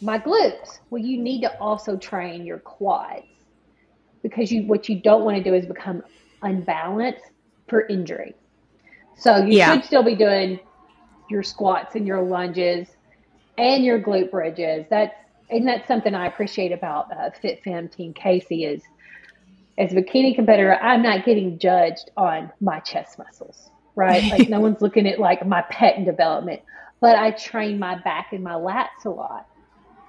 [0.00, 0.78] my glutes.
[0.90, 3.26] Well, you need to also train your quads
[4.28, 6.02] because you what you don't want to do is become
[6.42, 7.30] unbalanced
[7.68, 8.34] for injury.
[9.16, 9.72] So you yeah.
[9.72, 10.58] should still be doing
[11.30, 12.88] your squats and your lunges
[13.56, 14.86] and your glute bridges.
[14.90, 15.14] That's
[15.48, 18.82] and that's something I appreciate about uh, FitFemme Team Casey is
[19.78, 24.24] as a bikini competitor, I'm not getting judged on my chest muscles, right?
[24.32, 26.62] Like no one's looking at like my pec development,
[27.00, 29.46] but I train my back and my lats a lot.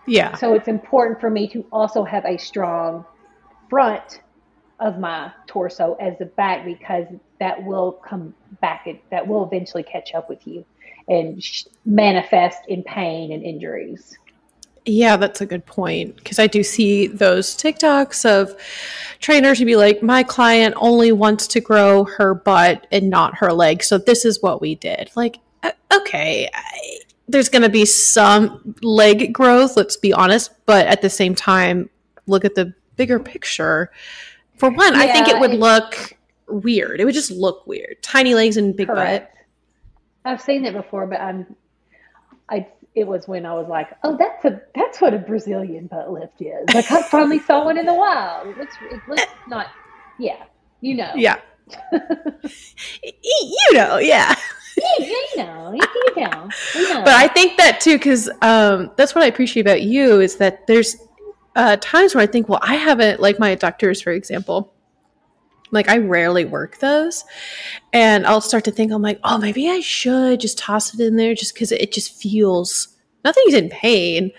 [0.08, 0.36] Yeah.
[0.38, 3.06] So it's important for me to also have a strong
[3.70, 4.22] front
[4.80, 7.08] of my torso as the back because
[7.40, 8.88] that will come back.
[9.12, 10.66] That will eventually catch up with you
[11.08, 11.44] and
[11.86, 14.18] manifest in pain and injuries.
[14.86, 18.56] Yeah, that's a good point because I do see those TikToks of
[19.20, 23.52] trainers to be like, my client only wants to grow her butt and not her
[23.52, 23.84] leg.
[23.84, 25.10] So this is what we did.
[25.16, 30.52] Like, uh, okay, I, there's going to be some leg growth, let's be honest.
[30.66, 31.90] But at the same time,
[32.26, 33.92] look at the bigger picture.
[34.56, 37.00] For one, yeah, I think it would look weird.
[37.00, 38.02] It would just look weird.
[38.02, 39.34] Tiny legs and big correct.
[39.34, 40.32] butt.
[40.32, 41.56] I've seen it before, but I'm
[42.50, 46.12] I it was when I was like, oh, that's a that's what a Brazilian butt
[46.12, 46.66] lift is.
[46.74, 48.48] Like I finally saw one in the wild.
[48.48, 49.68] It looks it looks not,
[50.20, 50.44] yeah,
[50.82, 51.40] you know, yeah,
[51.94, 54.36] you know, yeah.
[54.86, 55.82] you, you know, you,
[56.16, 57.02] you, know, you know.
[57.04, 60.68] But I think that too, because um, that's what I appreciate about you is that
[60.68, 60.98] there's
[61.58, 64.76] uh, times where I think, well, I haven't, like my adductors, for example,
[65.72, 67.26] like I rarely work those.
[67.92, 71.16] And I'll start to think, I'm like, oh, maybe I should just toss it in
[71.18, 74.32] there just because it just feels nothing's in pain.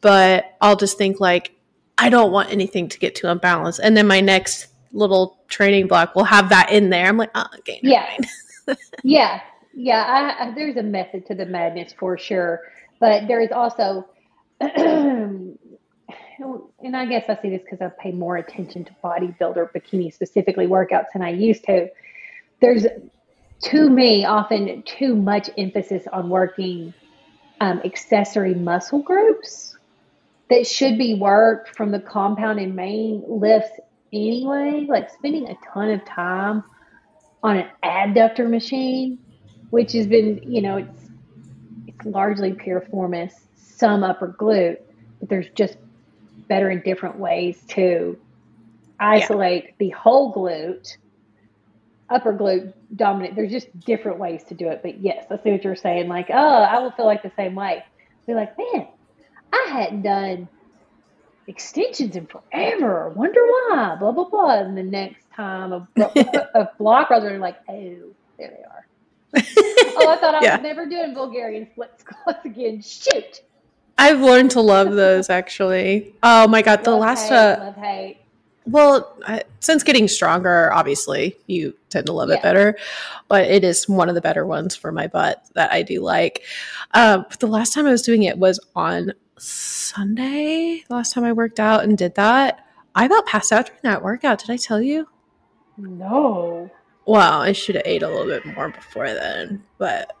[0.00, 1.52] But I'll just think like,
[1.98, 3.80] I don't want anything to get too unbalanced.
[3.82, 7.06] And then my next little training block will have that in there.
[7.06, 7.78] I'm like, oh, okay.
[7.82, 8.16] Yeah.
[9.04, 9.40] yeah.
[9.72, 10.34] Yeah.
[10.40, 12.60] I, I, there's a method to the madness for sure.
[12.98, 14.08] But there is also
[16.38, 20.66] and I guess I see this because I pay more attention to bodybuilder bikini specifically
[20.66, 21.88] workouts than I used to.
[22.60, 22.86] There's
[23.62, 26.92] to me often too much emphasis on working
[27.60, 29.76] um, accessory muscle groups
[30.50, 33.80] that should be worked from the compound and main lifts
[34.12, 34.86] anyway.
[34.88, 36.62] Like spending a ton of time
[37.42, 39.18] on an adductor machine,
[39.70, 41.10] which has been, you know, it's
[41.86, 44.78] it's largely piriformis, some upper glute,
[45.18, 45.78] but there's just
[46.48, 48.18] better in different ways to
[48.98, 49.70] isolate yeah.
[49.78, 50.96] the whole glute,
[52.08, 53.34] upper glute dominant.
[53.34, 54.80] There's just different ways to do it.
[54.82, 56.08] But yes, I see what you're saying.
[56.08, 57.84] Like, oh, I will feel like the same way.
[58.26, 58.88] Be like, man,
[59.52, 60.48] I hadn't done
[61.46, 63.10] extensions in forever.
[63.10, 63.96] Wonder why?
[63.98, 64.60] Blah blah blah.
[64.60, 65.88] And the next time a,
[66.54, 68.86] a block runs are like, oh, there they are.
[69.36, 70.56] oh, I thought I yeah.
[70.56, 72.80] was never doing Bulgarian split squats again.
[72.80, 73.42] Shoot.
[73.98, 76.14] I've learned to love those actually.
[76.22, 78.18] Oh my god, the love last hate, uh, love hate.
[78.66, 79.16] Well,
[79.60, 82.36] since getting stronger, obviously you tend to love yeah.
[82.36, 82.76] it better,
[83.28, 86.42] but it is one of the better ones for my butt that I do like.
[86.92, 90.82] Uh, the last time I was doing it was on Sunday.
[90.88, 94.02] The last time I worked out and did that, I about passed out during that
[94.02, 94.40] workout.
[94.40, 95.06] Did I tell you?
[95.76, 96.70] No.
[97.06, 100.12] Well, I should have ate a little bit more before then, but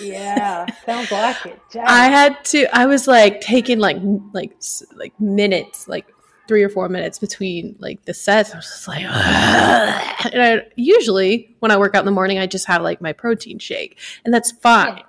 [0.00, 1.60] yeah, sounds like it.
[1.86, 2.66] I had to.
[2.74, 3.98] I was like taking like
[4.32, 4.56] like
[4.94, 6.06] like minutes, like
[6.48, 8.54] three or four minutes between like the sets.
[8.54, 10.30] I was just like, Ugh.
[10.32, 13.12] and I usually when I work out in the morning, I just have like my
[13.12, 14.96] protein shake, and that's fine.
[14.96, 15.02] Yeah.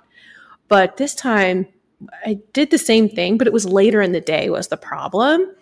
[0.68, 1.68] But this time,
[2.26, 5.54] I did the same thing, but it was later in the day was the problem.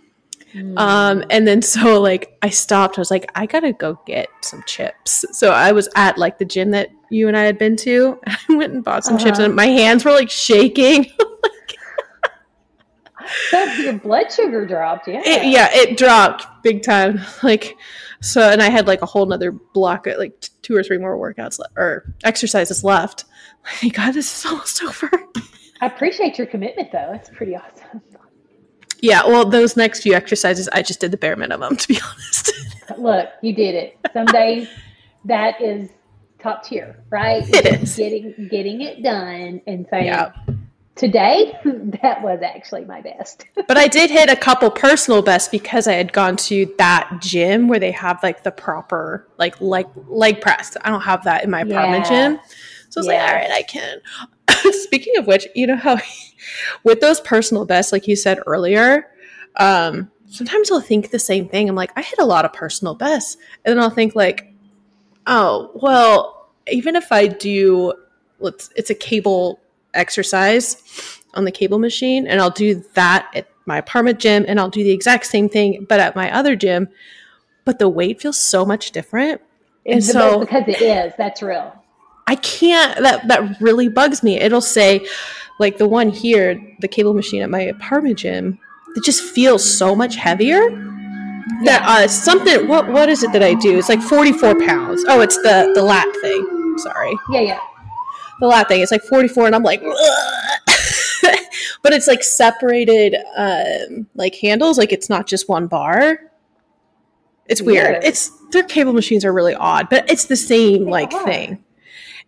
[0.56, 0.78] Mm.
[0.78, 2.98] Um, and then so like I stopped.
[2.98, 5.24] I was like, I gotta go get some chips.
[5.32, 8.18] So I was at like the gym that you and I had been to.
[8.26, 9.24] I went and bought some uh-huh.
[9.24, 11.12] chips, and my hands were like shaking.
[13.50, 15.22] so your blood sugar dropped, yeah.
[15.24, 17.20] It, yeah, it dropped big time.
[17.42, 17.76] Like
[18.20, 21.16] so, and I had like a whole nother block, of, like two or three more
[21.16, 23.24] workouts le- or exercises left.
[23.82, 25.10] Like, God, this is almost over.
[25.80, 27.12] I appreciate your commitment, though.
[27.12, 28.00] It's pretty awesome.
[29.00, 32.52] Yeah, well, those next few exercises, I just did the bare minimum, to be honest.
[32.98, 33.98] Look, you did it.
[34.12, 34.68] Some days
[35.24, 35.90] that is
[36.38, 37.44] top tier, right?
[37.48, 40.32] It is getting getting it done and saying, yeah.
[40.94, 41.58] today
[42.02, 43.44] that was actually my best.
[43.68, 47.68] but I did hit a couple personal bests because I had gone to that gym
[47.68, 50.76] where they have like the proper like like leg press.
[50.82, 52.28] I don't have that in my apartment yeah.
[52.28, 52.40] gym.
[52.90, 53.12] So I was yeah.
[53.12, 53.98] like, all right, I can.
[54.72, 55.98] Speaking of which, you know how
[56.84, 59.08] with those personal bests, like you said earlier,
[59.56, 61.68] um, sometimes I'll think the same thing.
[61.68, 63.36] I'm like, I hit a lot of personal bests.
[63.64, 64.52] And then I'll think like,
[65.26, 67.94] oh, well, even if I do
[68.38, 69.60] let's it's a cable
[69.94, 74.70] exercise on the cable machine, and I'll do that at my apartment gym and I'll
[74.70, 76.88] do the exact same thing, but at my other gym.
[77.64, 79.40] But the weight feels so much different.
[79.84, 81.75] And so because it is, that's real.
[82.26, 84.40] I can't that that really bugs me.
[84.40, 85.06] It'll say
[85.58, 88.58] like the one here, the cable machine at my apartment gym,
[88.96, 90.70] it just feels so much heavier.
[91.64, 93.78] That uh something what what is it that I do?
[93.78, 95.04] It's like 44 pounds.
[95.08, 96.74] Oh, it's the the lat thing.
[96.78, 97.16] Sorry.
[97.30, 97.60] Yeah, yeah.
[98.40, 98.82] The lat thing.
[98.82, 99.82] It's like 44 and I'm like
[101.82, 106.18] but it's like separated um like handles, like it's not just one bar.
[107.46, 108.02] It's weird.
[108.02, 111.24] It's their cable machines are really odd, but it's the same they like are.
[111.24, 111.64] thing.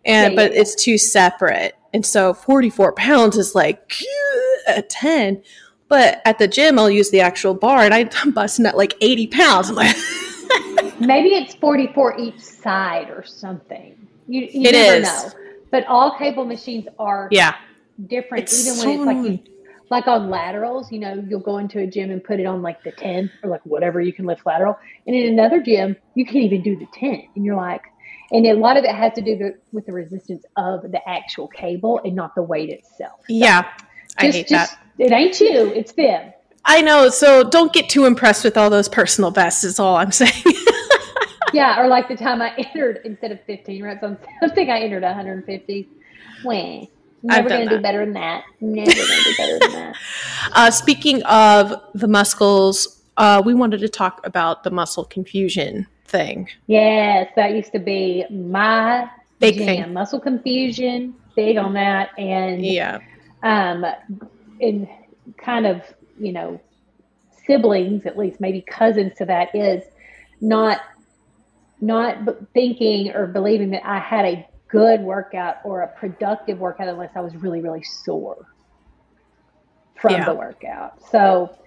[0.05, 0.61] And yeah, but yeah.
[0.61, 1.75] it's two separate.
[1.93, 3.93] And so 44 pounds is like
[4.67, 5.41] a 10.
[5.87, 9.27] But at the gym, I'll use the actual bar and I'm busting at like 80
[9.27, 9.69] pounds.
[9.69, 9.95] I'm like,
[10.99, 13.95] maybe it's 44 each side or something.
[14.27, 15.03] You, you it never is.
[15.03, 15.31] know.
[15.71, 17.55] But all cable machines are yeah
[18.07, 18.43] different.
[18.43, 19.49] It's even so when it's like
[19.89, 22.83] like on laterals, you know, you'll go into a gym and put it on like
[22.83, 24.77] the 10 or like whatever you can lift lateral.
[25.07, 27.23] And in another gym, you can't even do the 10.
[27.35, 27.81] And you're like,
[28.31, 31.99] and a lot of it has to do with the resistance of the actual cable
[32.03, 33.19] and not the weight itself.
[33.21, 33.71] So yeah.
[34.17, 34.79] I hate just, that.
[34.97, 36.33] It ain't you, it's them.
[36.65, 37.09] I know.
[37.09, 40.43] So don't get too impressed with all those personal bests, is all I'm saying.
[41.53, 41.81] yeah.
[41.81, 44.03] Or like the time I entered instead of 15 reps,
[44.43, 45.89] I think I entered 150.
[46.43, 46.87] When.
[47.21, 48.45] Never going to do better than that.
[48.61, 49.95] Never going to do better than that.
[50.53, 56.49] Uh, speaking of the muscles, uh, we wanted to talk about the muscle confusion thing.
[56.67, 59.65] Yes, that used to be my big jam.
[59.65, 59.93] thing.
[59.93, 62.99] Muscle confusion, big on that, and yeah,
[63.43, 63.85] um,
[64.59, 64.89] in
[65.37, 65.81] kind of
[66.19, 66.59] you know
[67.45, 69.83] siblings, at least maybe cousins to that, is
[70.41, 70.81] not
[71.81, 72.17] not
[72.53, 77.21] thinking or believing that I had a good workout or a productive workout unless I
[77.21, 78.45] was really, really sore
[79.99, 80.25] from yeah.
[80.25, 81.01] the workout.
[81.11, 81.57] So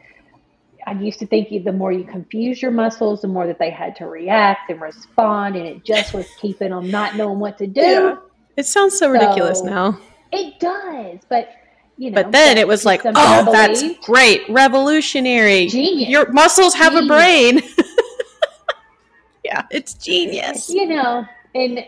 [0.87, 3.95] I used to think the more you confuse your muscles, the more that they had
[3.97, 7.81] to react and respond, and it just was keeping them not knowing what to do.
[7.81, 8.17] Yeah.
[8.57, 9.99] It sounds so, so ridiculous now.
[10.33, 11.51] It does, but
[11.99, 12.23] you know.
[12.23, 16.09] But then it was like, oh, that's great, revolutionary, genius.
[16.09, 17.05] Your muscles have genius.
[17.05, 17.63] a brain.
[19.45, 20.69] yeah, it's genius.
[20.69, 21.25] You know,
[21.55, 21.85] and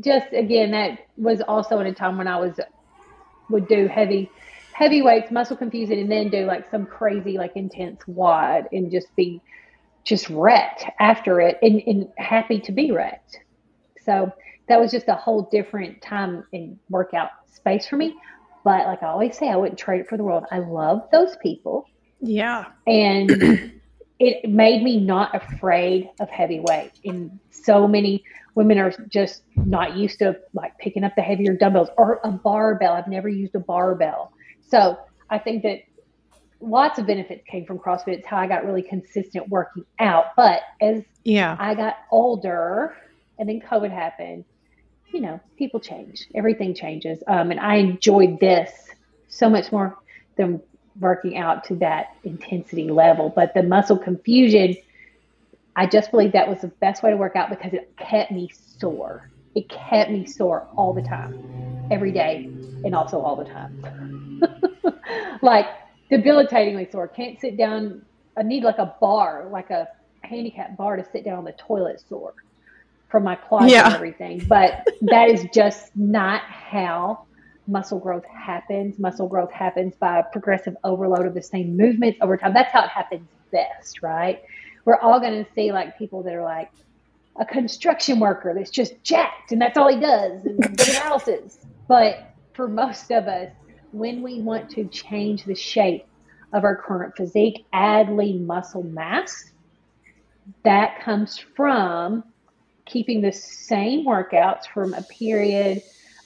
[0.00, 2.58] just again, that was also in a time when I was
[3.50, 4.30] would do heavy
[4.72, 9.14] heavy weights, muscle confusing, and then do like some crazy like intense WOD and just
[9.16, 9.40] be
[10.04, 13.38] just wrecked after it and, and happy to be wrecked.
[14.04, 14.32] So
[14.68, 18.14] that was just a whole different time in workout space for me.
[18.64, 20.44] But like I always say, I wouldn't trade it for the world.
[20.50, 21.86] I love those people.
[22.20, 22.66] Yeah.
[22.86, 23.30] And
[24.18, 29.96] it made me not afraid of heavy weight in so many women are just not
[29.96, 32.92] used to like picking up the heavier dumbbells or a barbell.
[32.92, 34.32] I've never used a barbell.
[34.72, 34.98] So
[35.28, 35.82] I think that
[36.60, 38.14] lots of benefits came from CrossFit.
[38.14, 40.34] It's how I got really consistent working out.
[40.34, 42.96] But as yeah, I got older
[43.38, 44.46] and then COVID happened,
[45.12, 46.26] you know, people change.
[46.34, 47.22] Everything changes.
[47.26, 48.70] Um, and I enjoyed this
[49.28, 49.98] so much more
[50.36, 50.62] than
[50.98, 53.28] working out to that intensity level.
[53.28, 54.76] But the muscle confusion
[55.76, 58.50] I just believe that was the best way to work out because it kept me
[58.78, 59.30] sore.
[59.54, 62.50] It kept me sore all the time, every day,
[62.84, 64.42] and also all the time.
[65.42, 65.66] like
[66.10, 67.08] debilitatingly sore.
[67.08, 68.04] Can't sit down.
[68.36, 69.88] I need like a bar, like a
[70.22, 72.34] handicap bar to sit down on the toilet sore
[73.08, 73.86] from my quads yeah.
[73.86, 74.42] and everything.
[74.48, 77.24] But that is just not how
[77.66, 78.98] muscle growth happens.
[78.98, 82.54] Muscle growth happens by progressive overload of the same movements over time.
[82.54, 84.42] That's how it happens best, right?
[84.84, 86.70] we're all going to see like people that are like
[87.36, 91.58] a construction worker that's just jacked and that's all he does and houses.
[91.88, 93.50] But for most of us,
[93.92, 96.06] when we want to change the shape
[96.52, 99.52] of our current physique, add lean muscle mass,
[100.64, 102.24] that comes from
[102.84, 105.82] keeping the same workouts from a period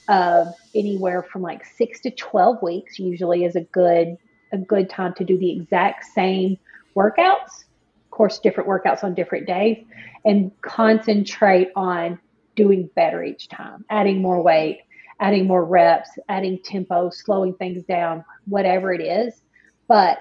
[0.09, 4.16] of anywhere from like six to 12 weeks usually is a good
[4.52, 6.57] a good time to do the exact same
[6.94, 7.64] workouts.
[8.04, 9.84] Of course, different workouts on different days
[10.24, 12.18] and concentrate on
[12.54, 14.82] doing better each time, adding more weight,
[15.20, 19.42] adding more reps, adding tempo, slowing things down, whatever it is.
[19.88, 20.18] But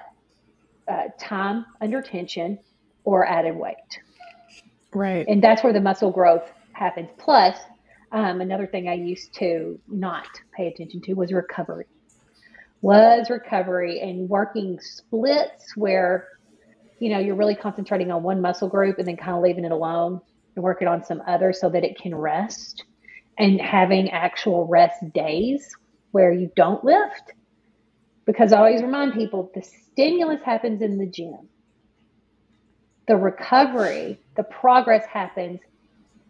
[0.87, 2.59] uh, time under tension
[3.03, 3.99] or added weight.
[4.93, 5.25] Right.
[5.27, 7.09] And that's where the muscle growth happens.
[7.17, 7.57] Plus,
[8.11, 11.87] um, another thing I used to not pay attention to was recovery.
[12.81, 16.27] Was recovery and working splits where
[16.99, 19.71] you know, you're really concentrating on one muscle group and then kind of leaving it
[19.71, 20.21] alone
[20.55, 22.85] and working on some other so that it can rest
[23.37, 25.75] and having actual rest days
[26.11, 27.33] where you don't lift.
[28.25, 31.49] Because I always remind people the stimulus happens in the gym.
[33.07, 35.59] The recovery, the progress happens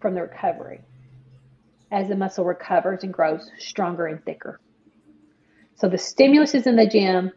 [0.01, 0.81] from the recovery
[1.91, 4.59] as the muscle recovers and grows stronger and thicker.
[5.75, 7.31] So the stimulus is in the gym,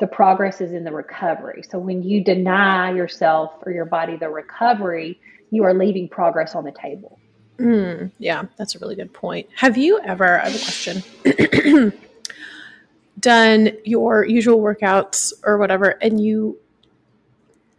[0.00, 1.62] the progress is in the recovery.
[1.70, 6.64] So when you deny yourself or your body the recovery, you are leaving progress on
[6.64, 7.18] the table.
[7.58, 9.48] Mm, yeah, that's a really good point.
[9.56, 11.92] Have you ever, I have a question,
[13.20, 16.58] done your usual workouts or whatever, and you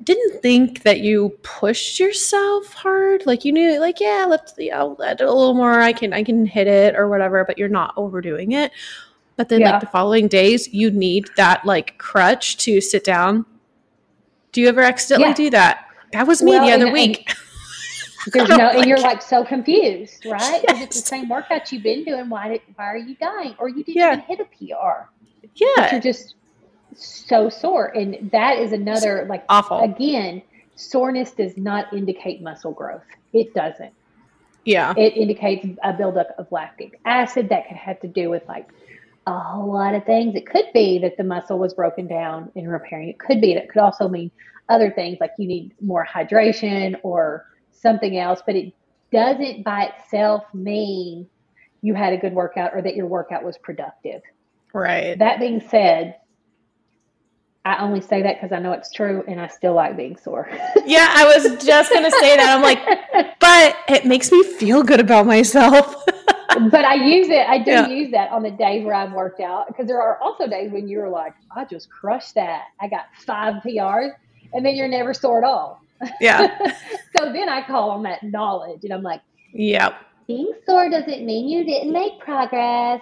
[0.04, 3.26] didn't think that you pushed yourself hard.
[3.26, 5.80] Like you knew, like yeah, let's you know, let a little more.
[5.80, 8.72] I can I can hit it or whatever, but you're not overdoing it.
[9.36, 9.72] But then, yeah.
[9.72, 13.46] like the following days, you need that like crutch to sit down.
[14.52, 15.36] Do you ever accidentally yeah.
[15.36, 15.88] do that?
[16.14, 17.30] That was me well, the other and, week.
[17.30, 17.38] And,
[18.32, 20.64] there's no, and you're like so confused, right?
[20.68, 20.84] Yes.
[20.84, 22.30] It's the same workout you've been doing.
[22.30, 23.56] Why did why are you dying?
[23.60, 24.14] Or you didn't yeah.
[24.14, 25.10] even hit a PR.
[25.56, 26.36] Yeah, but you're just
[26.96, 27.88] so sore.
[27.88, 29.80] And that is another like awful.
[29.82, 30.42] Again,
[30.76, 33.04] soreness does not indicate muscle growth.
[33.34, 33.94] It doesn't.
[34.64, 34.94] Yeah.
[34.98, 38.68] It indicates a buildup of lactic acid that could have to do with like
[39.28, 40.36] a whole lot of things.
[40.36, 43.10] It could be that the muscle was broken down in repairing.
[43.10, 43.54] It could be.
[43.54, 44.32] It could also mean
[44.70, 47.46] other things like you need more hydration or
[47.86, 48.74] something else, but it
[49.12, 51.28] doesn't by itself mean
[51.82, 54.24] you had a good workout or that your workout was productive.
[54.74, 55.18] Right.
[55.20, 56.16] That being said,
[57.64, 60.50] I only say that because I know it's true and I still like being sore.
[60.86, 62.56] yeah, I was just going to say that.
[62.56, 62.80] I'm like,
[63.40, 66.04] but it makes me feel good about myself.
[66.72, 67.48] but I use it.
[67.48, 67.88] I do yeah.
[67.88, 70.88] use that on the days where I've worked out because there are also days when
[70.88, 72.64] you're like, I just crushed that.
[72.82, 74.12] I got five PRs
[74.54, 75.85] and then you're never sore at all.
[76.20, 76.58] Yeah.
[77.18, 79.22] so then I call on that knowledge and I'm like,
[79.54, 79.96] Yep.
[80.28, 83.02] Being sore doesn't mean you didn't make progress.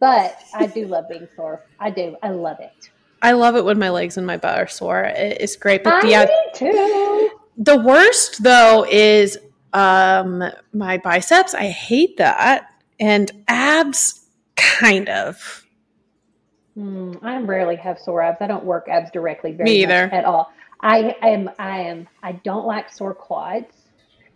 [0.00, 1.64] But I do love being sore.
[1.80, 2.16] I do.
[2.22, 2.90] I love it.
[3.20, 5.04] I love it when my legs and my butt are sore.
[5.04, 5.82] It's great.
[5.82, 7.30] But I yeah, too.
[7.56, 9.36] The worst though is
[9.72, 11.54] um my biceps.
[11.54, 12.70] I hate that.
[13.00, 14.24] And abs
[14.54, 15.66] kind of.
[16.76, 18.38] Mm, I rarely have sore abs.
[18.40, 20.08] I don't work abs directly very Me either.
[20.12, 20.52] at all.
[20.80, 23.74] I am I am I don't like sore quads,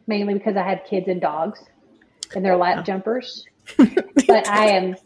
[0.07, 1.64] mainly because I have kids and dogs
[2.34, 3.45] and they're lap jumpers.
[3.76, 4.97] but I am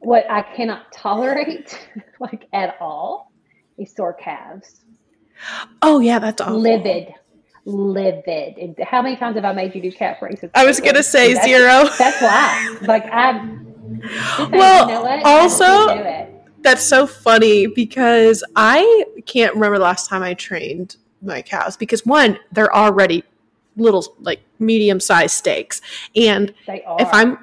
[0.00, 1.78] what I cannot tolerate,
[2.20, 3.32] like at all,
[3.78, 4.80] is sore calves.
[5.80, 6.60] Oh yeah, that's awful.
[6.60, 7.14] Livid,
[7.64, 8.58] livid.
[8.58, 10.50] And how many times have I made you do calf raises?
[10.54, 11.88] I was gonna say that's, zero.
[11.98, 12.76] That's why.
[12.82, 13.60] Like I'm.
[14.50, 16.31] Well, also.
[16.62, 22.04] That's so funny because I can't remember the last time I trained my cows because
[22.06, 23.24] one, they're already
[23.76, 25.80] little like medium sized steaks.
[26.14, 27.38] And if I'm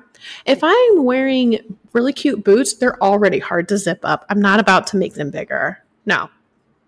[0.46, 4.26] if I'm wearing really cute boots, they're already hard to zip up.
[4.30, 5.84] I'm not about to make them bigger.
[6.06, 6.30] No.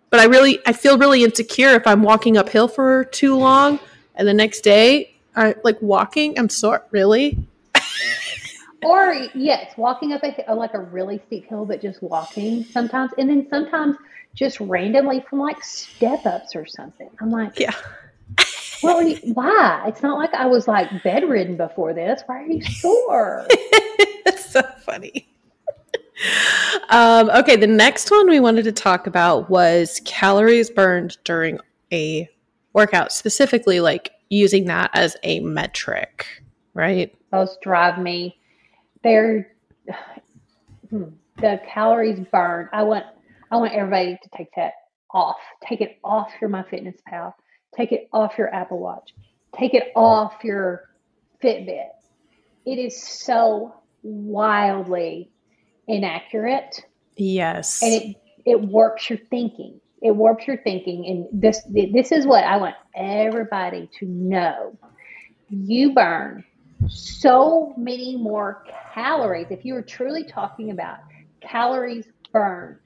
[0.10, 3.80] But I really I feel really insecure if I'm walking uphill for too long
[4.16, 7.38] and the next day I like walking, I'm sore really.
[8.84, 13.30] or yes, walking up a like a really steep hill, but just walking sometimes, and
[13.30, 13.98] then sometimes
[14.34, 17.10] just randomly from like step ups or something.
[17.20, 17.76] I'm like, yeah.
[18.84, 19.86] well, why?
[19.88, 22.22] It's not like I was like bedridden before this.
[22.26, 23.46] Why are you sore?
[24.26, 25.28] That's so funny.
[26.90, 31.60] Um, okay, the next one we wanted to talk about was calories burned during
[31.92, 32.30] a
[32.74, 36.26] workout, specifically like using that as a metric,
[36.74, 37.14] right?
[37.32, 38.38] Those drive me.
[39.04, 39.52] They're
[40.89, 41.04] hmm,
[41.38, 42.70] the calories burned.
[42.72, 43.06] I want
[43.49, 44.74] I want everybody to take that
[45.14, 45.38] off.
[45.64, 47.34] Take it off your MyFitnessPal.
[47.76, 49.14] Take it off your Apple Watch.
[49.58, 50.89] Take it off your
[51.43, 51.89] Fitbit.
[52.66, 53.74] It is so
[54.04, 55.30] wildly
[55.88, 56.86] inaccurate.
[57.18, 57.82] Yes.
[57.82, 59.80] And it it warps your thinking.
[60.02, 64.78] It warps your thinking and this this is what I want everybody to know.
[65.49, 66.43] You burn
[66.90, 68.64] so many more
[68.94, 70.98] calories if you are truly talking about
[71.42, 72.78] calories burned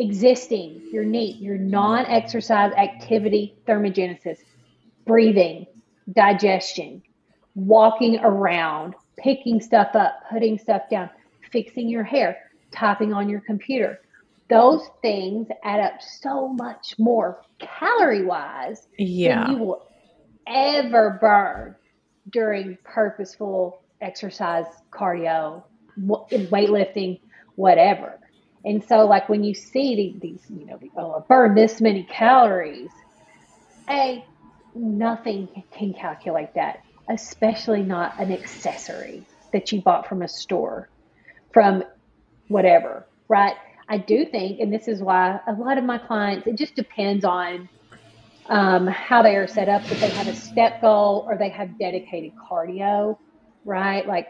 [0.00, 4.38] existing, your NEAT, your non exercise activity thermogenesis,
[5.06, 5.66] breathing,
[6.12, 7.02] digestion,
[7.54, 11.10] walking around, picking stuff up, putting stuff down,
[11.52, 12.38] fixing your hair,
[12.72, 14.00] typing on your computer.
[14.48, 19.44] Those things add up so much more calorie wise yeah.
[19.44, 19.86] than you will
[20.46, 21.76] ever burn
[22.30, 25.62] during purposeful exercise, cardio,
[25.98, 27.20] weightlifting,
[27.56, 28.18] whatever.
[28.64, 32.90] And so, like when you see these, you know, oh, I burn this many calories,
[33.88, 34.24] a
[34.74, 40.88] nothing can calculate that, especially not an accessory that you bought from a store,
[41.52, 41.84] from
[42.48, 43.56] whatever, right?
[43.88, 47.24] I do think, and this is why a lot of my clients, it just depends
[47.24, 47.68] on
[48.50, 51.78] um, how they are set up, if they have a step goal or they have
[51.78, 53.16] dedicated cardio,
[53.64, 54.06] right?
[54.06, 54.28] Like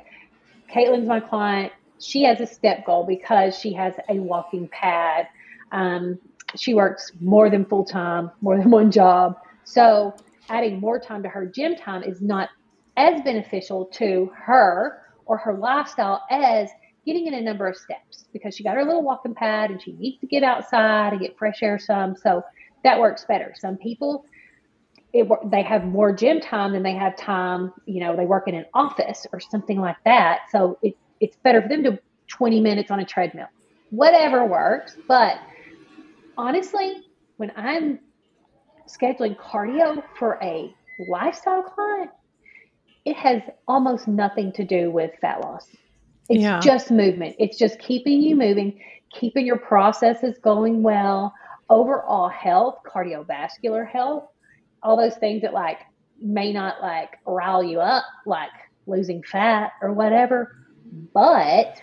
[0.72, 5.28] Caitlin's my client she has a step goal because she has a walking pad.
[5.70, 6.18] Um,
[6.56, 9.36] she works more than full time, more than one job.
[9.64, 10.14] So
[10.48, 12.48] adding more time to her gym time is not
[12.96, 16.68] as beneficial to her or her lifestyle as
[17.06, 19.92] getting in a number of steps because she got her little walking pad and she
[19.92, 22.16] needs to get outside and get fresh air some.
[22.16, 22.42] So
[22.84, 23.54] that works better.
[23.56, 24.24] Some people,
[25.12, 27.72] it, they have more gym time than they have time.
[27.86, 30.40] You know, they work in an office or something like that.
[30.50, 33.48] So it, it's better for them to 20 minutes on a treadmill.
[33.90, 34.96] Whatever works.
[35.08, 35.38] But
[36.38, 37.02] honestly,
[37.36, 37.98] when I'm
[38.88, 40.74] scheduling cardio for a
[41.08, 42.10] lifestyle client,
[43.04, 45.66] it has almost nothing to do with fat loss.
[46.28, 46.60] It's yeah.
[46.60, 47.36] just movement.
[47.38, 51.34] It's just keeping you moving, keeping your processes going well,
[51.70, 54.24] overall health, cardiovascular health,
[54.82, 55.78] all those things that like
[56.20, 58.50] may not like rile you up, like
[58.86, 60.56] losing fat or whatever,
[61.14, 61.80] but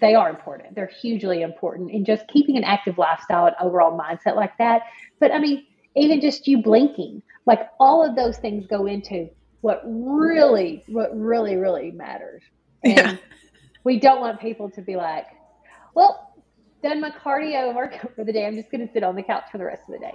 [0.00, 0.74] they are important.
[0.74, 4.82] They're hugely important in just keeping an active lifestyle and overall mindset like that.
[5.20, 5.64] But I mean,
[5.96, 9.28] even just you blinking, like all of those things go into
[9.60, 12.42] what really, what really, really matters.
[12.84, 13.16] And yeah.
[13.84, 15.26] we don't want people to be like,
[15.94, 16.27] well,
[16.82, 18.46] done my cardio workout for the day.
[18.46, 20.14] I'm just going to sit on the couch for the rest of the day.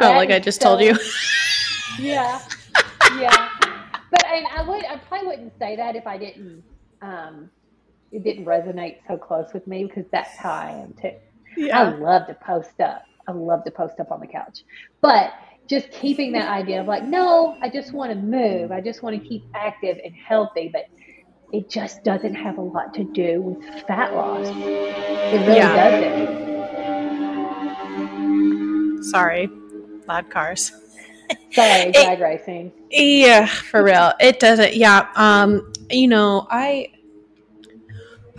[0.00, 0.98] That oh, like I just so, told you.
[1.98, 2.40] yeah.
[3.18, 3.48] Yeah.
[4.10, 6.62] But I, I would, I probably wouldn't say that if I didn't,
[7.00, 7.50] um,
[8.10, 11.12] it didn't resonate so close with me because that's how I am too.
[11.56, 11.80] Yeah.
[11.80, 13.04] I love to post up.
[13.26, 14.64] I love to post up on the couch.
[15.00, 15.32] But
[15.68, 18.72] just keeping that idea of like, no, I just want to move.
[18.72, 20.68] I just want to keep active and healthy.
[20.72, 20.86] But
[21.52, 24.48] it just doesn't have a lot to do with fat loss.
[24.48, 25.90] It really yeah.
[25.90, 26.24] doesn't.
[29.04, 29.50] Sorry,
[30.08, 30.72] loud cars.
[31.52, 32.72] Sorry, drag racing.
[32.90, 34.12] Yeah, for real.
[34.18, 34.74] It doesn't.
[34.74, 35.08] Yeah.
[35.14, 36.90] Um, you know, I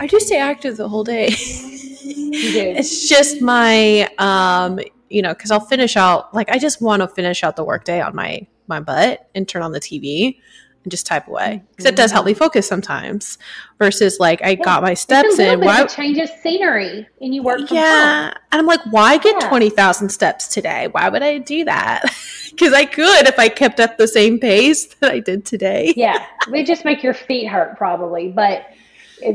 [0.00, 1.28] I do stay active the whole day.
[1.30, 7.08] it's just my um, you know, because I'll finish out like I just want to
[7.08, 10.38] finish out the workday on my my butt and turn on the TV
[10.84, 12.38] and just type away because it does help me mm-hmm.
[12.38, 13.38] focus sometimes.
[13.78, 14.62] Versus like I yeah.
[14.62, 15.60] got my steps in.
[15.60, 17.70] Why changes scenery and you work?
[17.70, 18.34] yeah, home.
[18.52, 19.48] and I'm like, why get yeah.
[19.48, 20.88] twenty thousand steps today?
[20.88, 22.04] Why would I do that?
[22.54, 25.92] Because I could if I kept up the same pace that I did today.
[25.96, 28.66] yeah, it just make your feet hurt probably, but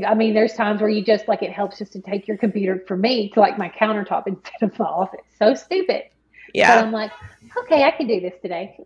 [0.08, 2.82] I mean, there's times where you just like it helps just to take your computer
[2.88, 5.20] for me to like my countertop instead of my office.
[5.38, 6.04] So stupid.
[6.54, 6.78] Yeah.
[6.78, 7.12] But I'm like,
[7.58, 8.78] okay, I can do this today.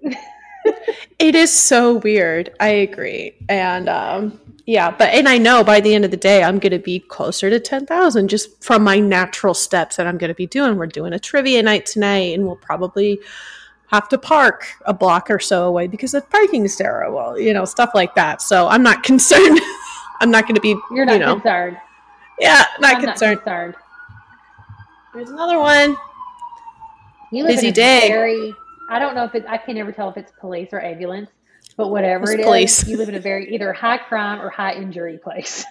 [1.19, 2.55] It is so weird.
[2.59, 3.33] I agree.
[3.49, 6.71] And um, yeah, but and I know by the end of the day, I'm going
[6.71, 10.47] to be closer to 10,000 just from my natural steps that I'm going to be
[10.47, 10.77] doing.
[10.77, 13.19] We're doing a trivia night tonight, and we'll probably
[13.87, 17.91] have to park a block or so away because the parking's terrible, you know, stuff
[17.93, 18.41] like that.
[18.41, 19.59] So I'm not concerned
[20.23, 20.75] I'm not going to be.
[20.91, 21.77] You're not you know, concerned.
[22.39, 23.37] Yeah, not concerned.
[23.37, 23.75] not concerned.
[25.13, 25.97] There's another one.
[27.31, 28.07] You live Busy in a day.
[28.07, 28.53] Very,
[28.93, 29.43] I don't know if it.
[29.47, 31.31] I can never tell if it's police or ambulance,
[31.77, 32.83] but whatever it's it police.
[32.83, 35.65] is, you live in a very either high crime or high injury place.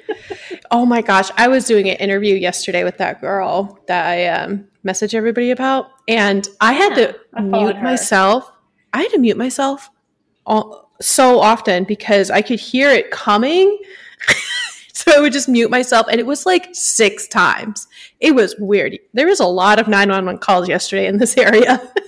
[0.70, 4.66] oh my gosh, I was doing an interview yesterday with that girl that I um,
[4.82, 7.82] messaged everybody about, and I had yeah, to I mute her.
[7.82, 8.50] myself.
[8.94, 9.90] I had to mute myself
[10.46, 13.78] all, so often because I could hear it coming.
[14.94, 17.88] so I would just mute myself and it was like six times.
[18.20, 18.98] It was weird.
[19.12, 21.92] There was a lot of 911 calls yesterday in this area.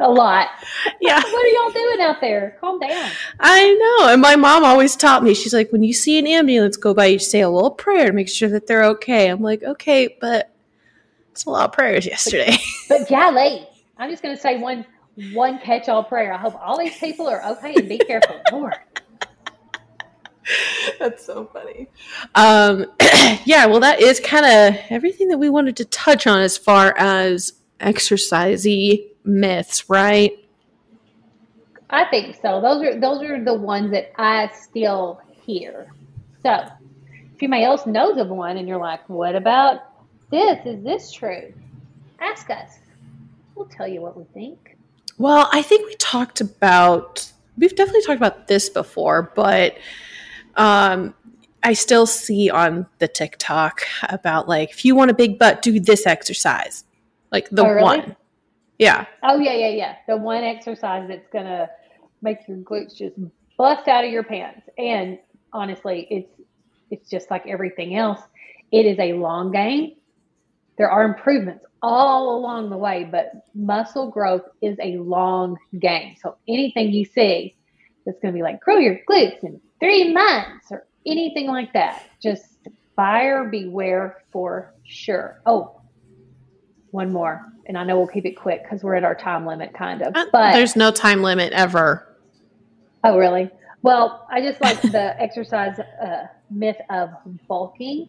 [0.00, 0.48] a lot.
[1.00, 1.22] Yeah.
[1.22, 2.56] What are y'all doing out there?
[2.60, 3.10] Calm down.
[3.38, 4.12] I know.
[4.12, 7.06] And my mom always taught me, she's like, when you see an ambulance go by,
[7.06, 9.28] you say a little prayer to make sure that they're okay.
[9.28, 10.52] I'm like, okay, but
[11.30, 12.56] it's a lot of prayers yesterday.
[12.88, 14.84] But, but golly, I'm just going to say one
[15.32, 16.32] one catch all prayer.
[16.32, 18.40] I hope all these people are okay and be careful.
[18.52, 18.74] Lord.
[20.98, 21.88] That's so funny.
[22.34, 22.86] Um,
[23.44, 26.94] yeah, well, that is kind of everything that we wanted to touch on as far
[26.96, 30.32] as exercisey myths, right?
[31.90, 32.60] I think so.
[32.60, 35.92] Those are those are the ones that I still hear.
[36.42, 36.50] So,
[37.10, 39.80] if anybody else knows of one and you're like, "What about
[40.30, 40.58] this?
[40.66, 41.52] Is this true?"
[42.20, 42.78] Ask us.
[43.54, 44.76] We'll tell you what we think.
[45.18, 49.76] Well, I think we talked about we've definitely talked about this before, but
[50.56, 51.14] um,
[51.62, 55.80] I still see on the TikTok about like if you want a big butt, do
[55.80, 56.84] this exercise,
[57.32, 57.82] like the oh, really?
[57.82, 58.16] one.
[58.78, 59.06] Yeah.
[59.22, 59.96] Oh yeah, yeah, yeah.
[60.06, 61.68] The one exercise that's gonna
[62.22, 63.16] make your glutes just
[63.56, 64.68] bust out of your pants.
[64.78, 65.18] And
[65.52, 66.40] honestly, it's
[66.90, 68.20] it's just like everything else.
[68.70, 69.96] It is a long game.
[70.76, 76.16] There are improvements all along the way, but muscle growth is a long game.
[76.22, 77.56] So anything you see
[78.06, 82.44] that's to be like grow your glutes in three months or anything like that, just
[82.96, 85.40] buyer beware for sure.
[85.46, 85.77] Oh,
[86.90, 89.74] one more, and I know we'll keep it quick because we're at our time limit,
[89.74, 90.16] kind of.
[90.16, 92.16] Uh, but there's no time limit ever.
[93.04, 93.50] Oh, really?
[93.82, 97.10] Well, I just like the exercise uh, myth of
[97.46, 98.08] bulking.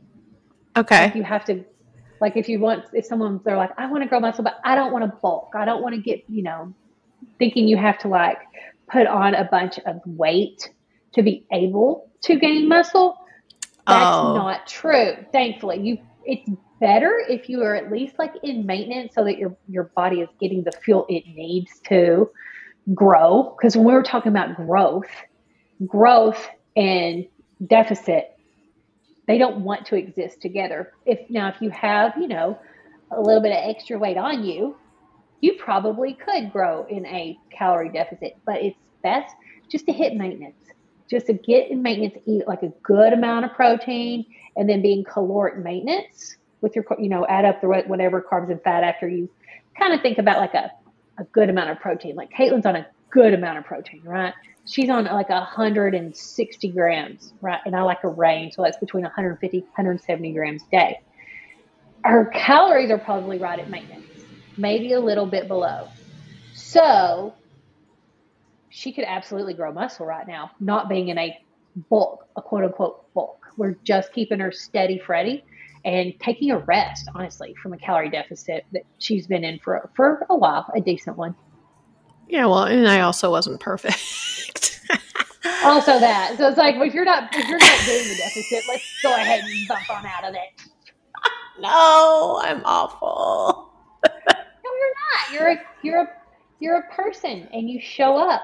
[0.75, 1.05] Okay.
[1.05, 1.63] Like you have to
[2.21, 4.75] Like if you want, if someone's they're like, I want to grow muscle, but I
[4.75, 5.53] don't want to bulk.
[5.55, 6.73] I don't want to get, you know,
[7.37, 8.39] thinking you have to like
[8.89, 10.69] put on a bunch of weight
[11.13, 13.17] to be able to gain muscle.
[13.87, 14.35] That's oh.
[14.35, 15.13] not true.
[15.31, 16.49] Thankfully, you it's
[16.79, 20.29] better if you are at least like in maintenance so that your your body is
[20.39, 22.29] getting the fuel it needs to
[22.93, 23.55] grow.
[23.57, 25.09] Because when we were talking about growth
[25.85, 27.25] growth and
[27.67, 28.35] deficit
[29.27, 30.91] they don't want to exist together.
[31.05, 32.57] If now if you have you know
[33.11, 34.75] a little bit of extra weight on you
[35.41, 39.35] you probably could grow in a calorie deficit but it's best
[39.69, 40.55] just to hit maintenance.
[41.09, 44.25] Just to get in maintenance eat like a good amount of protein
[44.55, 48.61] and then being caloric maintenance with your, you know, add up the whatever carbs and
[48.61, 49.29] fat after you
[49.77, 50.71] kind of think about like a,
[51.17, 52.15] a good amount of protein.
[52.15, 54.33] Like Caitlin's on a good amount of protein, right?
[54.65, 57.59] She's on like 160 grams, right?
[57.65, 61.01] And I like a range, so that's between 150, 170 grams a day.
[62.03, 64.05] Her calories are probably right at maintenance,
[64.57, 65.87] maybe a little bit below.
[66.53, 67.33] So
[68.69, 71.37] she could absolutely grow muscle right now, not being in a
[71.89, 73.47] bulk, a quote unquote bulk.
[73.57, 75.43] We're just keeping her steady Freddy
[75.85, 80.25] and taking a rest, honestly, from a calorie deficit that she's been in for for
[80.29, 81.35] a while, a decent one.
[82.27, 84.81] Yeah, well, and I also wasn't perfect.
[85.63, 88.63] also, that so it's like well, if you're not if you're not doing the deficit,
[88.67, 90.61] let's go ahead and bump on out of it.
[91.59, 93.71] no, I'm awful.
[94.05, 94.11] no,
[94.63, 95.33] you're not.
[95.33, 96.07] You're a you're a
[96.59, 98.41] you're a person, and you show up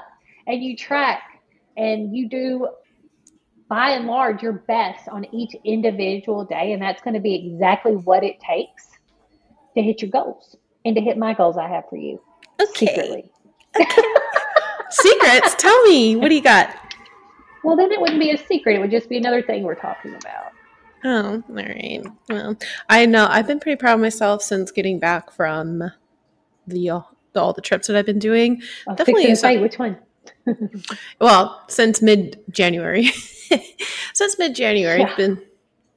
[0.47, 1.21] and you track
[1.77, 2.67] and you do
[3.67, 6.73] by and large your best on each individual day.
[6.73, 8.89] And that's going to be exactly what it takes
[9.75, 10.55] to hit your goals
[10.85, 12.21] and to hit my goals I have for you.
[12.61, 12.85] Okay.
[12.85, 13.31] Secretly.
[13.79, 14.01] Okay.
[14.89, 15.55] Secrets?
[15.55, 16.15] Tell me.
[16.15, 16.75] What do you got?
[17.63, 18.75] Well, then it wouldn't be a secret.
[18.75, 20.51] It would just be another thing we're talking about.
[21.03, 22.03] Oh, all right.
[22.29, 22.57] Well,
[22.89, 25.83] I know I've been pretty proud of myself since getting back from
[26.67, 28.61] the, all the trips that I've been doing.
[28.87, 29.35] Oh, Definitely.
[29.35, 29.97] Say which one?
[31.19, 33.09] well, since mid January.
[34.13, 34.99] since mid January.
[34.99, 35.07] Yeah.
[35.07, 35.41] It's been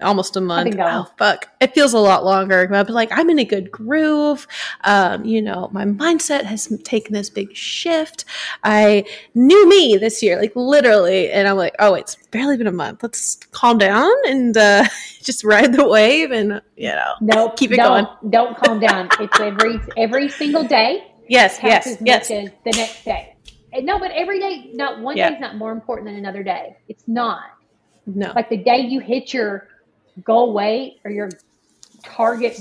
[0.00, 0.76] almost a month.
[0.78, 1.48] Oh fuck!
[1.60, 2.66] It feels a lot longer.
[2.68, 4.46] But like I'm in a good groove.
[4.84, 8.24] Um, you know, my mindset has taken this big shift.
[8.64, 12.72] I knew me this year, like literally, and I'm like, oh, it's barely been a
[12.72, 13.02] month.
[13.02, 14.84] Let's calm down and uh,
[15.22, 18.06] just ride the wave, and you know, no, keep it going.
[18.30, 19.08] Don't calm down.
[19.20, 21.04] It's every every single day.
[21.30, 22.28] Yes, yes, yes.
[22.28, 23.36] the next day.
[23.72, 25.30] No, but every day, not one yeah.
[25.30, 26.76] day is not more important than another day.
[26.88, 27.42] It's not.
[28.06, 28.32] No.
[28.34, 29.68] Like the day you hit your
[30.24, 31.28] goal weight or your
[32.02, 32.58] target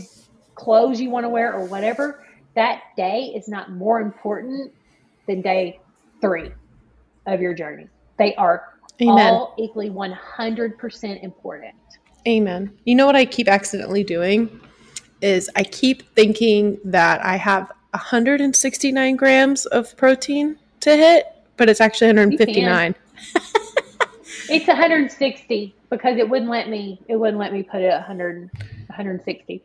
[0.55, 4.73] clothes you want to wear or whatever, that day is not more important
[5.27, 5.79] than day
[6.19, 6.51] three
[7.25, 7.87] of your journey.
[8.17, 9.33] They are Amen.
[9.33, 11.75] all equally 100% important.
[12.27, 12.77] Amen.
[12.83, 14.59] You know what I keep accidentally doing
[15.21, 21.25] is I keep thinking that I have 169 grams of protein to hit,
[21.57, 22.95] but it's actually 159.
[24.49, 26.99] it's 160 because it wouldn't let me.
[27.07, 29.63] It wouldn't let me put it 100, 160.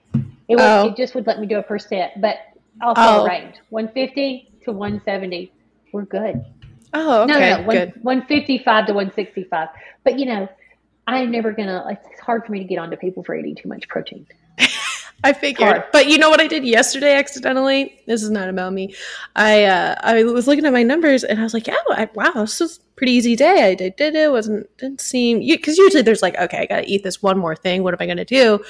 [0.48, 0.60] It would.
[0.60, 0.88] Oh.
[0.88, 2.36] It just would let me do a percent, but
[2.80, 3.24] also oh.
[3.24, 5.52] a range 150 to 170.
[5.92, 6.44] We're good.
[6.94, 7.32] Oh, okay.
[7.32, 7.92] No, no, one, good.
[8.02, 9.68] 155 to 165.
[10.04, 10.48] But you know,
[11.06, 11.84] I'm never gonna.
[11.90, 14.26] It's hard for me to get onto people for eating too much protein.
[15.24, 15.84] I figured.
[15.92, 18.00] But you know what I did yesterday accidentally?
[18.06, 18.94] This is not about me.
[19.36, 22.32] I uh, I was looking at my numbers and I was like, yeah, I, wow,
[22.34, 23.70] this is pretty easy day.
[23.70, 24.30] I did, did it.
[24.30, 27.82] wasn't didn't seem because usually there's like, okay, I gotta eat this one more thing.
[27.82, 28.64] What am I gonna do?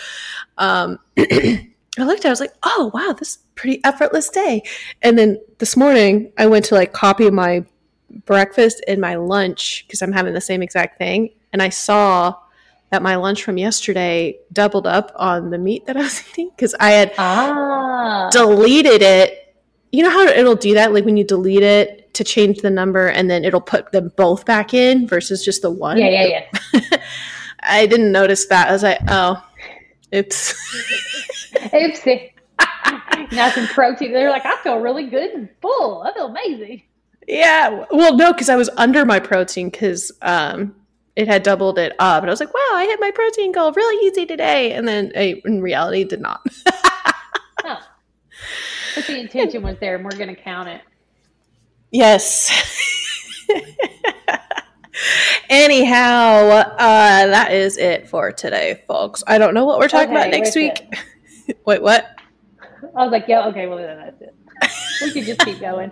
[0.59, 4.63] Um, I looked at, it, I was like, oh wow, this pretty effortless day.
[5.01, 7.65] And then this morning I went to like copy my
[8.27, 12.37] breakfast and my lunch because I'm having the same exact thing, and I saw
[12.93, 16.75] that my lunch from yesterday doubled up on the meat that I was eating because
[16.79, 18.29] I had ah.
[18.31, 19.57] deleted it.
[19.91, 20.93] You know how it'll do that?
[20.93, 24.45] Like when you delete it to change the number and then it'll put them both
[24.45, 25.97] back in versus just the one.
[25.97, 26.99] Yeah, yeah, yeah.
[27.61, 28.69] I didn't notice that.
[28.69, 29.43] I was like, oh,
[30.15, 30.53] oops.
[31.55, 32.33] Oopsie.
[33.33, 34.13] now some protein.
[34.13, 36.03] They're like, I feel really good and full.
[36.03, 36.83] I feel amazing.
[37.27, 37.87] Yeah.
[37.91, 40.75] Well, no, because I was under my protein because um,
[41.17, 42.23] it had doubled it up.
[42.23, 44.73] And I was like, wow, I hit my protein goal really easy today.
[44.73, 46.45] And then I, in reality, did not.
[48.95, 50.83] But the intention was there and we're going to count it.
[51.91, 52.51] Yes.
[55.49, 59.25] Anyhow, uh, that is it for today, folks.
[59.27, 60.83] I don't know what we're talking okay, about next week.
[61.65, 62.19] Wait, what?
[62.97, 64.35] I was like, yeah, okay, well, then that's it.
[65.03, 65.91] We could just keep going.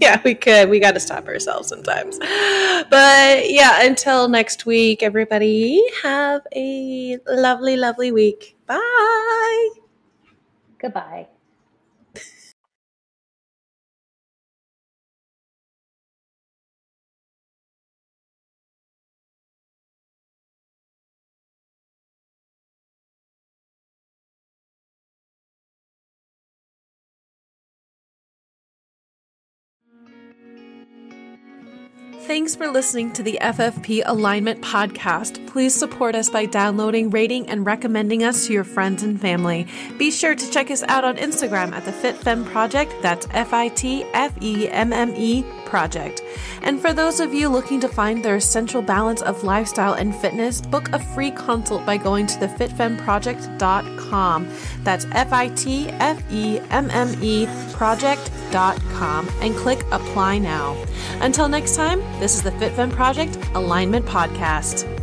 [0.02, 0.70] yeah, we could.
[0.70, 2.18] We got to stop ourselves sometimes.
[2.18, 8.56] But yeah, until next week, everybody, have a lovely, lovely week.
[8.66, 9.68] Bye.
[10.78, 11.28] Goodbye.
[32.30, 35.44] Thanks for listening to the FFP Alignment Podcast.
[35.48, 39.66] Please support us by downloading, rating, and recommending us to your friends and family.
[39.98, 42.94] Be sure to check us out on Instagram at the FitFemme Project.
[43.02, 46.22] That's F I T F E M M E Project.
[46.62, 50.60] And for those of you looking to find their essential balance of lifestyle and fitness,
[50.60, 54.48] book a free consult by going to thefitfemmeproject.com.
[54.82, 60.76] That's F I T F E M M E Project.com and click Apply Now.
[61.20, 64.99] Until next time, this is the FitFemme Project Alignment Podcast.